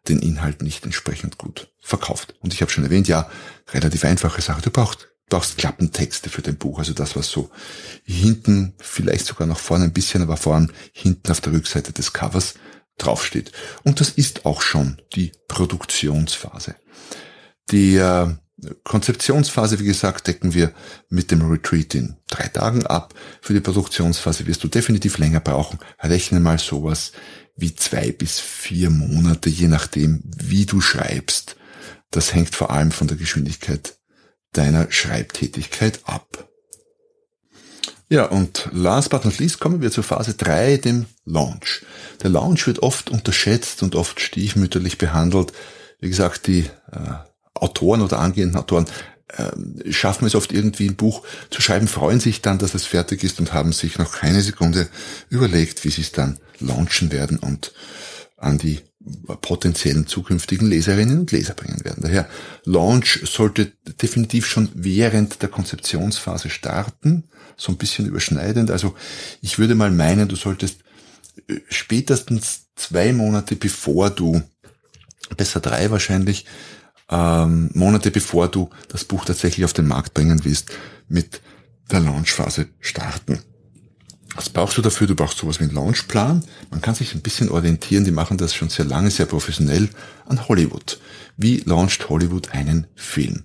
den 0.08 0.19
Inhalt 0.19 0.62
nicht 0.62 0.84
entsprechend 0.84 1.38
gut 1.38 1.71
verkauft. 1.80 2.36
Und 2.39 2.54
ich 2.54 2.62
habe 2.62 2.71
schon 2.71 2.84
erwähnt, 2.84 3.08
ja, 3.08 3.30
relativ 3.71 4.04
einfache 4.06 4.41
Sache. 4.41 4.62
Du 4.62 4.69
brauchst, 4.69 5.10
brauchst 5.30 5.58
Klappentexte 5.58 6.30
für 6.30 6.41
dein 6.41 6.58
Buch. 6.58 6.80
Also 6.80 6.93
das, 6.93 7.15
was 7.15 7.30
so 7.30 7.52
hinten, 8.04 8.73
vielleicht 8.80 9.26
sogar 9.26 9.47
noch 9.47 9.60
vorne 9.60 9.86
ein 9.86 9.93
bisschen, 9.93 10.21
aber 10.23 10.38
vor 10.38 10.56
allem 10.56 10.71
hinten 10.91 11.32
auf 11.32 11.41
der 11.41 11.54
Rückseite 11.54 11.93
des 11.93 12.12
Covers 12.12 12.56
draufsteht. 12.97 13.51
Und 13.84 13.99
das 13.99 14.10
ist 14.10 14.45
auch 14.45 14.62
schon 14.62 15.01
die 15.15 15.32
Produktionsphase. 15.47 16.75
Die 17.71 17.95
äh, 17.95 18.27
Konzeptionsphase, 18.84 19.79
wie 19.79 19.86
gesagt, 19.86 20.27
decken 20.27 20.53
wir 20.53 20.71
mit 21.10 21.32
dem 21.32 21.41
Retreat 21.41 21.95
in 21.95 22.17
drei 22.27 22.47
Tagen 22.47 22.86
ab. 22.86 23.13
Für 23.41 23.53
die 23.53 23.60
Produktionsphase 23.60 24.47
wirst 24.47 24.63
du 24.63 24.67
definitiv 24.67 25.17
länger 25.17 25.39
brauchen. 25.39 25.79
Rechne 25.99 26.39
mal 26.39 26.60
sowas 26.60 27.12
wie 27.56 27.75
zwei 27.75 28.12
bis 28.12 28.39
vier 28.39 28.89
Monate, 28.89 29.49
je 29.49 29.67
nachdem, 29.67 30.23
wie 30.25 30.65
du 30.65 30.82
schreibst. 30.82 31.56
Das 32.12 32.34
hängt 32.34 32.56
vor 32.56 32.71
allem 32.71 32.91
von 32.91 33.08
der 33.08 33.17
Geschwindigkeit 33.17 33.97
deiner 34.51 34.91
Schreibtätigkeit 34.91 36.01
ab. 36.06 36.49
Ja, 38.09 38.25
und 38.25 38.69
last 38.71 39.09
but 39.09 39.25
not 39.25 39.39
least 39.39 39.59
kommen 39.59 39.81
wir 39.81 39.91
zur 39.91 40.03
Phase 40.03 40.33
3, 40.33 40.77
dem 40.77 41.05
Launch. 41.25 41.85
Der 42.21 42.29
Launch 42.29 42.67
wird 42.67 42.79
oft 42.79 43.09
unterschätzt 43.09 43.81
und 43.81 43.95
oft 43.95 44.19
stiefmütterlich 44.19 44.97
behandelt. 44.97 45.53
Wie 45.99 46.09
gesagt, 46.09 46.47
die 46.47 46.69
äh, 46.91 47.13
Autoren 47.53 48.01
oder 48.01 48.19
angehenden 48.19 48.57
Autoren 48.57 48.85
äh, 49.29 49.91
schaffen 49.91 50.25
es 50.25 50.35
oft 50.35 50.51
irgendwie 50.51 50.87
ein 50.87 50.95
Buch 50.95 51.23
zu 51.49 51.61
schreiben, 51.61 51.87
freuen 51.87 52.19
sich 52.19 52.41
dann, 52.41 52.59
dass 52.59 52.73
es 52.73 52.85
fertig 52.85 53.23
ist 53.23 53.39
und 53.39 53.53
haben 53.53 53.71
sich 53.71 53.97
noch 53.97 54.11
keine 54.11 54.41
Sekunde 54.41 54.89
überlegt, 55.29 55.83
wie 55.85 55.89
sie 55.89 56.01
es 56.01 56.11
dann 56.11 56.39
launchen 56.59 57.11
werden 57.11 57.39
und 57.39 57.73
an 58.43 58.58
die 58.58 58.79
potenziellen 59.41 60.08
zukünftigen 60.08 60.67
Leserinnen 60.67 61.19
und 61.19 61.32
Leser 61.32 61.53
bringen 61.53 61.84
werden. 61.84 62.03
Daher 62.03 62.27
Launch 62.63 63.21
sollte 63.25 63.73
definitiv 64.01 64.45
schon 64.45 64.69
während 64.73 65.41
der 65.41 65.49
Konzeptionsphase 65.49 66.49
starten, 66.49 67.25
so 67.58 67.71
ein 67.71 67.77
bisschen 67.77 68.06
überschneidend. 68.06 68.71
Also 68.71 68.95
ich 69.41 69.60
würde 69.60 69.75
mal 69.75 69.91
meinen, 69.91 70.29
du 70.29 70.36
solltest 70.36 70.79
äh, 71.47 71.60
spätestens 71.69 72.67
zwei 72.75 73.12
Monate 73.12 73.56
bevor 73.56 74.10
du, 74.10 74.41
besser 75.36 75.60
drei 75.60 75.91
wahrscheinlich, 75.91 76.45
ähm, 77.10 77.69
Monate 77.73 78.10
bevor 78.10 78.47
du 78.47 78.69
das 78.88 79.03
Buch 79.03 79.25
tatsächlich 79.25 79.65
auf 79.65 79.73
den 79.73 79.88
Markt 79.88 80.13
bringen 80.13 80.45
willst, 80.45 80.71
mit 81.10 81.41
der 81.91 81.99
Launchphase 81.99 82.69
starten. 82.79 83.39
Was 84.36 84.50
brauchst 84.50 84.78
du 84.78 84.82
dafür? 84.82 85.08
Du 85.08 85.15
brauchst 85.15 85.38
sowas 85.38 85.60
wie 85.60 85.65
einen 85.65 85.76
Launchplan. 85.76 86.43
Man 86.72 86.82
kann 86.82 86.96
sich 86.96 87.13
ein 87.13 87.22
bisschen 87.22 87.50
orientieren, 87.50 88.04
die 88.04 88.12
machen 88.12 88.38
das 88.38 88.56
schon 88.56 88.69
sehr 88.69 88.86
lange, 88.86 89.12
sehr 89.12 89.28
professionell 89.28 89.89
an 90.26 90.48
Hollywood. 90.48 91.00
Wie 91.38 91.58
launcht 91.65 92.10
Hollywood 92.10 92.52
einen 92.52 92.88
Film? 92.96 93.43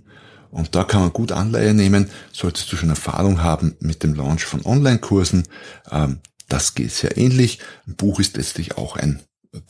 Und 0.51 0.75
da 0.75 0.85
kann 0.85 1.03
man 1.03 1.13
gut 1.13 1.33
Anleihe 1.33 1.75
nehmen. 1.75 2.09
Solltest 2.33 2.73
du 2.73 2.77
schon 2.77 2.89
Erfahrung 2.89 3.43
haben 3.43 3.77
mit 3.81 4.03
dem 4.03 4.15
Launch 4.15 4.45
von 4.45 4.65
Online-Kursen, 4.65 5.47
ähm, 5.91 6.21
das 6.49 6.75
geht 6.75 6.93
sehr 6.93 7.19
ähnlich. 7.19 7.59
Ein 7.87 7.97
Buch 7.97 8.21
ist 8.21 8.37
letztlich 8.37 8.79
auch 8.79 8.97
ein 8.97 9.21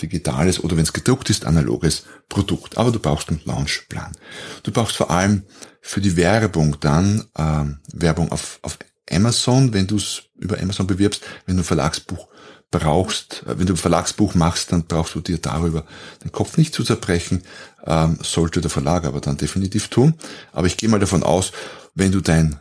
digitales 0.01 0.63
oder 0.63 0.77
wenn 0.77 0.85
es 0.85 0.93
gedruckt 0.93 1.31
ist, 1.31 1.45
analoges 1.45 2.05
Produkt. 2.29 2.79
Aber 2.79 2.93
du 2.93 2.99
brauchst 2.99 3.29
einen 3.29 3.41
Launchplan. 3.45 4.13
Du 4.63 4.71
brauchst 4.71 4.97
vor 4.97 5.11
allem 5.11 5.43
für 5.81 6.01
die 6.01 6.17
Werbung 6.17 6.77
dann 6.81 7.25
ähm, 7.37 7.79
Werbung 7.93 8.31
auf, 8.33 8.59
auf 8.63 8.79
Amazon, 9.11 9.73
wenn 9.73 9.87
du 9.87 9.97
es 9.97 10.23
über 10.39 10.61
Amazon 10.61 10.87
bewirbst, 10.87 11.23
wenn 11.47 11.57
du 11.57 11.63
ein 11.63 11.67
Verlagsbuch 11.67 12.29
brauchst, 12.71 13.45
äh, 13.47 13.59
wenn 13.59 13.67
du 13.67 13.75
ein 13.75 13.79
Verlagsbuch 13.79 14.35
machst, 14.35 14.73
dann 14.73 14.85
brauchst 14.85 15.15
du 15.15 15.21
dir 15.21 15.39
darüber 15.39 15.85
den 16.25 16.33
Kopf 16.33 16.57
nicht 16.57 16.75
zu 16.75 16.85
zerbrechen, 16.85 17.43
ähm, 17.87 18.19
sollte 18.23 18.61
der 18.61 18.71
Verlag 18.71 19.05
aber 19.05 19.21
dann 19.21 19.37
definitiv 19.37 19.89
tun. 19.89 20.15
Aber 20.53 20.67
ich 20.67 20.77
gehe 20.77 20.89
mal 20.89 21.01
davon 21.01 21.23
aus, 21.23 21.53
wenn 21.95 22.13
du 22.13 22.21
dein, 22.21 22.59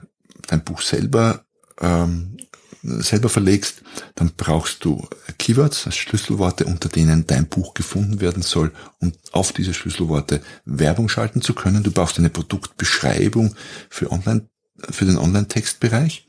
dein 0.47 0.63
Buch 0.63 0.81
selber 0.81 1.45
ähm, 1.79 2.37
selber 2.83 3.29
verlegst, 3.29 3.81
dann 4.15 4.31
brauchst 4.37 4.85
du 4.85 5.07
Keywords 5.37 5.85
als 5.85 5.97
Schlüsselworte, 5.97 6.65
unter 6.65 6.89
denen 6.89 7.27
dein 7.27 7.47
Buch 7.47 7.73
gefunden 7.73 8.21
werden 8.21 8.43
soll 8.43 8.71
um 8.99 9.13
auf 9.31 9.51
diese 9.51 9.73
Schlüsselworte 9.73 10.41
Werbung 10.65 11.09
schalten 11.09 11.41
zu 11.41 11.53
können. 11.53 11.83
Du 11.83 11.91
brauchst 11.91 12.17
eine 12.17 12.29
Produktbeschreibung 12.29 13.55
für 13.89 14.11
Online, 14.11 14.47
für 14.89 15.05
den 15.05 15.17
Online-Textbereich. 15.17 16.26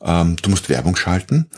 Ähm, 0.00 0.36
du 0.36 0.50
musst 0.50 0.68
Werbung 0.68 0.96
schalten. 0.96 1.50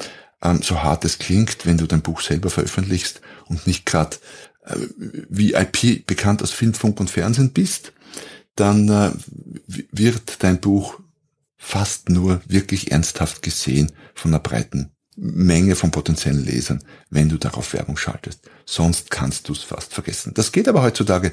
Ähm, 0.43 0.63
so 0.63 0.83
hart 0.83 1.05
es 1.05 1.19
klingt, 1.19 1.67
wenn 1.67 1.79
du 1.79 1.87
dein 1.87 2.03
Buch 2.03 2.21
selber 2.21 2.51
veröffentlichst 2.51 3.21
und 3.47 3.67
nicht 3.67 3.87
gerade 3.87 4.17
äh, 4.65 4.77
wie 5.29 5.55
IP 5.55 6.07
bekannt 6.07 6.43
aus 6.43 6.51
Film, 6.51 6.75
Funk 6.75 7.01
und 7.01 7.11
Fernsehen 7.11 7.53
bist, 7.53 7.93
dann 8.57 8.89
äh, 8.89 9.11
wird 9.67 10.43
dein 10.43 10.61
Buch 10.61 11.01
fast 11.57 12.09
nur 12.09 12.41
wirklich 12.47 12.91
ernsthaft 12.91 13.43
gesehen 13.43 13.93
von 14.15 14.31
einer 14.31 14.41
breiten 14.41 14.93
Menge 15.17 15.77
von 15.77 15.91
potenziellen 15.91 16.45
Lesern, 16.45 16.83
wenn 17.11 17.29
du 17.29 17.37
darauf 17.37 17.75
Werbung 17.75 17.99
schaltest. 17.99 18.49
Sonst 18.65 19.11
kannst 19.11 19.49
du 19.49 19.53
es 19.53 19.63
fast 19.63 19.93
vergessen. 19.93 20.33
Das 20.35 20.53
geht 20.53 20.67
aber 20.67 20.83
heutzutage 20.83 21.33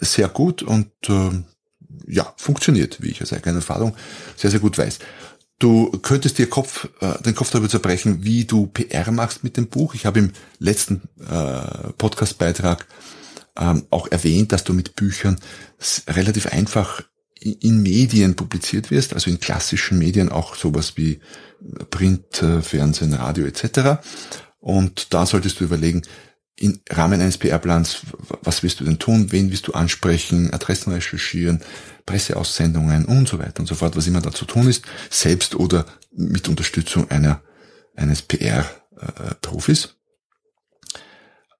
sehr 0.00 0.28
gut 0.28 0.62
und 0.62 0.90
äh, 1.08 1.30
ja, 2.06 2.32
funktioniert, 2.38 3.02
wie 3.02 3.10
ich 3.10 3.22
aus 3.22 3.32
eigener 3.34 3.56
Erfahrung 3.56 3.94
sehr, 4.36 4.50
sehr 4.50 4.60
gut 4.60 4.78
weiß. 4.78 4.98
Du 5.58 5.90
könntest 6.02 6.38
dir 6.38 6.48
Kopf, 6.48 6.88
äh, 7.00 7.20
den 7.22 7.34
Kopf 7.34 7.50
darüber 7.50 7.68
zerbrechen, 7.68 8.22
wie 8.22 8.44
du 8.44 8.66
PR 8.66 9.10
machst 9.10 9.42
mit 9.42 9.56
dem 9.56 9.66
Buch. 9.66 9.94
Ich 9.94 10.06
habe 10.06 10.20
im 10.20 10.32
letzten 10.60 11.02
äh, 11.20 11.92
Podcastbeitrag 11.98 12.86
ähm, 13.56 13.84
auch 13.90 14.06
erwähnt, 14.08 14.52
dass 14.52 14.62
du 14.62 14.72
mit 14.72 14.94
Büchern 14.94 15.40
relativ 16.06 16.46
einfach 16.46 17.02
in 17.40 17.82
Medien 17.82 18.36
publiziert 18.36 18.90
wirst, 18.90 19.14
also 19.14 19.30
in 19.30 19.40
klassischen 19.40 19.98
Medien 19.98 20.28
auch 20.28 20.54
sowas 20.54 20.96
wie 20.96 21.20
Print, 21.90 22.42
äh, 22.42 22.62
Fernsehen, 22.62 23.14
Radio 23.14 23.46
etc. 23.46 24.00
Und 24.60 25.12
da 25.12 25.26
solltest 25.26 25.58
du 25.58 25.64
überlegen, 25.64 26.02
im 26.60 26.80
Rahmen 26.90 27.20
eines 27.20 27.38
PR-Plans, 27.38 28.00
was 28.42 28.62
willst 28.62 28.80
du 28.80 28.84
denn 28.84 28.98
tun, 28.98 29.30
wen 29.30 29.50
willst 29.50 29.68
du 29.68 29.72
ansprechen, 29.72 30.52
Adressen 30.52 30.92
recherchieren, 30.92 31.60
Presseaussendungen 32.04 33.04
und 33.04 33.28
so 33.28 33.38
weiter 33.38 33.60
und 33.60 33.66
so 33.66 33.74
fort, 33.74 33.96
was 33.96 34.06
immer 34.06 34.20
da 34.20 34.32
zu 34.32 34.44
tun 34.44 34.68
ist, 34.68 34.84
selbst 35.10 35.54
oder 35.54 35.86
mit 36.10 36.48
Unterstützung 36.48 37.10
einer, 37.10 37.42
eines 37.94 38.22
PR-Profis. 38.22 39.94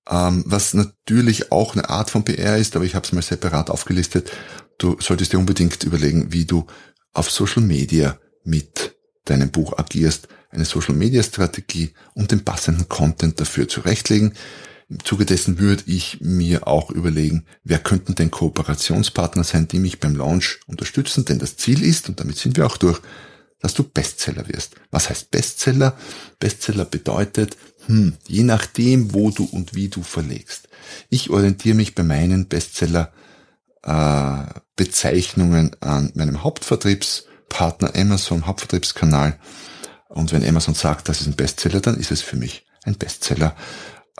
Ähm, 0.08 0.42
was 0.46 0.74
natürlich 0.74 1.52
auch 1.52 1.74
eine 1.74 1.88
Art 1.88 2.11
von 2.11 2.24
PR 2.24 2.56
ist, 2.56 2.74
aber 2.74 2.84
ich 2.84 2.94
habe 2.94 3.06
es 3.06 3.12
mal 3.12 3.22
separat 3.22 3.70
aufgelistet, 3.70 4.30
du 4.78 4.96
solltest 5.00 5.32
dir 5.32 5.38
unbedingt 5.38 5.84
überlegen, 5.84 6.32
wie 6.32 6.44
du 6.44 6.66
auf 7.12 7.30
Social 7.30 7.62
Media 7.62 8.18
mit 8.44 8.96
deinem 9.26 9.50
Buch 9.50 9.76
agierst, 9.76 10.28
eine 10.50 10.64
Social 10.64 10.94
Media 10.94 11.22
Strategie 11.22 11.92
und 12.14 12.30
den 12.30 12.44
passenden 12.44 12.88
Content 12.88 13.38
dafür 13.38 13.68
zurechtlegen. 13.68 14.32
Im 14.88 15.05
Zuge 15.05 15.27
dessen 15.27 15.59
würde 15.59 15.83
ich 15.87 16.18
mir 16.20 16.66
auch 16.66 16.90
überlegen, 16.90 17.44
wer 17.62 17.79
könnten 17.79 18.14
denn 18.14 18.31
Kooperationspartner 18.31 19.44
sein, 19.44 19.68
die 19.68 19.79
mich 19.79 20.01
beim 20.01 20.16
Launch 20.16 20.61
unterstützen, 20.66 21.27
denn 21.27 21.38
das 21.38 21.57
Ziel 21.59 21.83
ist, 21.83 22.09
und 22.09 22.20
damit 22.20 22.38
sind 22.38 22.57
wir 22.57 22.66
auch 22.66 22.79
durch, 22.79 23.01
dass 23.61 23.74
du 23.74 23.83
Bestseller 23.83 24.48
wirst. 24.48 24.77
Was 24.90 25.11
heißt 25.11 25.31
Bestseller? 25.31 25.96
Bestseller 26.38 26.85
bedeutet, 26.85 27.57
hm, 27.87 28.14
je 28.27 28.44
nachdem, 28.44 29.12
wo 29.12 29.31
du 29.31 29.44
und 29.44 29.74
wie 29.74 29.88
du 29.88 30.03
verlegst. 30.03 30.68
Ich 31.11 31.31
orientiere 31.31 31.74
mich 31.74 31.94
bei 31.94 32.03
meinen 32.03 32.46
Bestseller 32.48 33.12
äh, 33.83 34.44
Bezeichnungen 34.77 35.77
an 35.81 36.12
meinem 36.14 36.42
Hauptvertriebspartner 36.42 37.94
Amazon, 37.94 38.46
Hauptvertriebskanal. 38.46 39.38
Und 40.09 40.33
wenn 40.33 40.46
Amazon 40.46 40.74
sagt, 40.74 41.09
das 41.09 41.20
ist 41.20 41.27
ein 41.27 41.37
Bestseller, 41.37 41.81
dann 41.81 41.96
ist 41.98 42.11
es 42.11 42.22
für 42.22 42.37
mich 42.37 42.64
ein 42.85 42.96
Bestseller. 42.96 43.57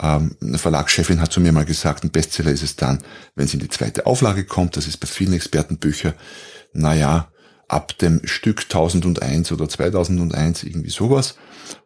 Ähm, 0.01 0.37
eine 0.41 0.59
Verlagschefin 0.59 1.21
hat 1.21 1.33
zu 1.33 1.41
mir 1.41 1.53
mal 1.53 1.65
gesagt, 1.65 2.05
ein 2.05 2.11
Bestseller 2.11 2.53
ist 2.53 2.63
es 2.63 2.77
dann, 2.77 2.99
wenn 3.35 3.47
es 3.47 3.55
in 3.55 3.61
die 3.61 3.69
zweite 3.69 4.07
Auflage 4.07 4.45
kommt. 4.45 4.77
Das 4.77 4.87
ist 4.87 4.99
bei 4.99 5.07
vielen 5.07 5.33
Expertenbüchern, 5.33 6.15
naja, 6.73 7.31
ab 7.67 7.99
dem 7.99 8.21
Stück 8.25 8.63
1001 8.63 9.53
oder 9.53 9.69
2001, 9.69 10.63
irgendwie 10.63 10.91
sowas. 10.91 11.35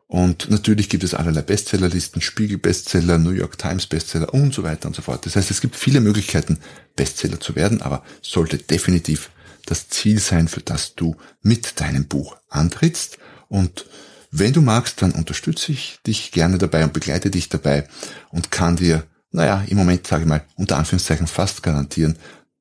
Und 0.06 0.50
natürlich 0.50 0.90
gibt 0.90 1.04
es 1.04 1.14
allerlei 1.14 1.40
Bestsellerlisten, 1.40 2.20
Spiegel-Bestseller, 2.20 3.16
New 3.16 3.30
York 3.30 3.56
Times 3.56 3.86
Bestseller 3.86 4.34
und 4.34 4.52
so 4.52 4.62
weiter 4.62 4.86
und 4.86 4.94
so 4.94 5.00
fort. 5.00 5.24
Das 5.24 5.36
heißt, 5.36 5.50
es 5.50 5.62
gibt 5.62 5.74
viele 5.74 6.00
Möglichkeiten, 6.00 6.58
Bestseller 6.96 7.40
zu 7.40 7.56
werden, 7.56 7.80
aber 7.80 8.04
sollte 8.20 8.58
definitiv 8.58 9.30
das 9.64 9.88
Ziel 9.88 10.18
sein, 10.18 10.48
für 10.48 10.60
das 10.60 10.94
du 10.94 11.16
mit 11.40 11.80
deinem 11.80 12.08
Buch 12.08 12.36
antrittst. 12.50 13.16
Und 13.48 13.86
wenn 14.32 14.54
du 14.54 14.62
magst, 14.62 15.02
dann 15.02 15.12
unterstütze 15.12 15.72
ich 15.72 15.98
dich 16.06 16.32
gerne 16.32 16.56
dabei 16.56 16.84
und 16.84 16.94
begleite 16.94 17.30
dich 17.30 17.50
dabei 17.50 17.86
und 18.30 18.50
kann 18.50 18.76
dir, 18.76 19.04
naja, 19.30 19.62
im 19.68 19.76
Moment 19.76 20.06
sage 20.06 20.22
ich 20.22 20.28
mal, 20.28 20.44
unter 20.56 20.78
Anführungszeichen 20.78 21.26
fast 21.26 21.62
garantieren, 21.62 22.16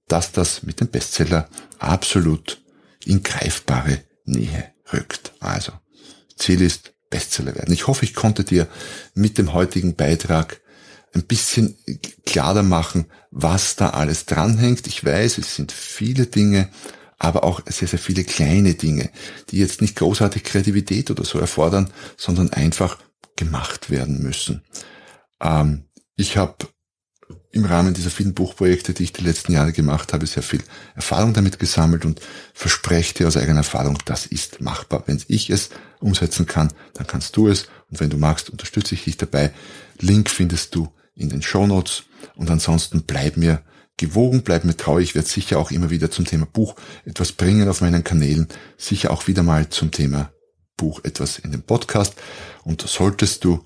dass 0.10 0.34
das 0.34 0.64
mit 0.64 0.82
dem 0.82 0.90
Bestseller 0.90 1.48
absolut 1.80 2.62
in 3.06 3.24
greifbare 3.24 4.04
Nähe 4.26 4.66
rückt. 4.92 5.32
Also, 5.40 5.72
Ziel 6.38 6.62
ist, 6.62 6.92
Bestseller 7.10 7.56
werden. 7.56 7.74
Ich 7.74 7.88
hoffe, 7.88 8.06
ich 8.06 8.14
konnte 8.14 8.44
dir 8.44 8.68
mit 9.14 9.38
dem 9.38 9.54
heutigen 9.54 9.96
Beitrag 9.96 10.62
ein 11.14 11.24
bisschen 11.24 11.78
klarer 12.26 12.64
machen, 12.64 13.06
was 13.32 13.76
da 13.76 13.92
alles 13.92 14.26
dranhängt. 14.26 14.88
Ich 14.88 15.04
weiß, 15.04 15.38
es 15.38 15.56
sind 15.56 15.72
viele 15.72 16.26
Dinge, 16.26 16.70
aber 17.24 17.44
auch 17.44 17.62
sehr, 17.68 17.88
sehr 17.88 18.00
viele 18.00 18.24
kleine 18.24 18.74
Dinge, 18.74 19.12
die 19.52 19.60
jetzt 19.60 19.80
nicht 19.80 19.96
großartig 19.96 20.44
Kreativität 20.44 21.12
oder 21.12 21.24
so 21.24 21.38
erfordern, 21.38 21.92
sondern 22.18 22.52
einfach 22.52 22.98
gemacht 23.36 23.92
werden 23.92 24.24
müssen. 24.24 24.64
Ähm, 25.40 25.84
ich 26.16 26.38
habe 26.38 26.56
im 27.52 27.66
Rahmen 27.66 27.94
dieser 27.94 28.10
vielen 28.10 28.34
Buchprojekte, 28.34 28.96
die 28.96 29.04
ich 29.04 29.14
die 29.14 29.24
letzten 29.24 29.52
Jahre 29.52 29.72
gemacht 29.72 30.14
habe, 30.14 30.26
sehr 30.26 30.42
viel 30.42 30.64
Erfahrung 30.96 31.36
damit 31.36 31.60
gesammelt 31.60 32.06
und 32.06 32.22
verspreche 32.56 33.14
dir 33.14 33.28
aus 33.28 33.38
eigener 33.38 33.60
Erfahrung, 33.60 34.00
das 34.06 34.26
ist 34.26 34.60
machbar. 34.60 35.04
Wenn 35.06 35.22
ich 35.28 35.52
es 35.52 35.70
umsetzen 36.00 36.48
kann, 36.48 36.74
dann 36.96 37.06
kannst 37.06 37.38
du 37.38 37.50
es. 37.50 37.68
Und 37.92 38.00
wenn 38.00 38.10
du 38.10 38.18
magst, 38.18 38.50
unterstütze 38.50 38.96
ich 38.96 39.04
dich 39.04 39.18
dabei. 39.18 39.54
Link 40.00 40.32
findest 40.32 40.74
du 40.74 40.92
in 41.14 41.30
den 41.30 41.44
Show 41.44 41.68
Notes. 41.68 42.06
Und 42.36 42.50
ansonsten 42.50 43.04
bleib 43.04 43.38
mir 43.38 43.62
gewogen, 44.02 44.42
bleib 44.42 44.66
mir 44.66 44.76
treu. 44.76 45.00
Ich 45.00 45.16
werde 45.16 45.28
sicher 45.28 45.58
auch 45.58 45.72
immer 45.72 45.90
wieder 45.90 46.12
zum 46.12 46.26
Thema 46.26 46.46
Buch 46.46 46.76
etwas 47.06 47.32
bringen 47.32 47.70
auf 47.70 47.80
meinen 47.80 48.04
Kanälen. 48.04 48.48
Sicher 48.78 49.12
auch 49.12 49.28
wieder 49.28 49.44
mal 49.44 49.70
zum 49.70 49.92
Thema 49.92 50.32
Buch 50.76 51.00
etwas 51.04 51.40
in 51.40 51.52
dem 51.52 51.62
Podcast. 51.62 52.16
Und 52.64 52.82
solltest 52.82 53.46
du 53.46 53.64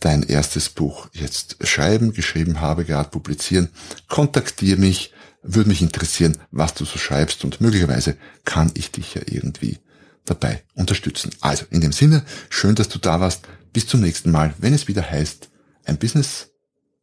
dein 0.00 0.22
erstes 0.22 0.68
Buch 0.68 1.08
jetzt 1.12 1.56
schreiben, 1.66 2.12
geschrieben 2.12 2.60
habe, 2.60 2.84
gerade 2.84 3.10
publizieren, 3.10 3.70
kontaktiere 4.06 4.78
mich, 4.78 5.12
würde 5.42 5.68
mich 5.68 5.82
interessieren, 5.82 6.38
was 6.50 6.74
du 6.74 6.84
so 6.84 6.98
schreibst 6.98 7.44
und 7.44 7.60
möglicherweise 7.60 8.16
kann 8.44 8.70
ich 8.74 8.92
dich 8.92 9.14
ja 9.14 9.22
irgendwie 9.26 9.78
dabei 10.24 10.62
unterstützen. 10.74 11.30
Also 11.40 11.64
in 11.70 11.80
dem 11.80 11.92
Sinne, 11.92 12.24
schön, 12.50 12.74
dass 12.74 12.88
du 12.88 12.98
da 12.98 13.20
warst. 13.20 13.46
Bis 13.72 13.86
zum 13.86 14.00
nächsten 14.00 14.30
Mal, 14.30 14.54
wenn 14.58 14.74
es 14.74 14.88
wieder 14.88 15.08
heißt, 15.08 15.48
ein 15.84 15.98
Business, 15.98 16.50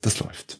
das 0.02 0.20
läuft. 0.20 0.60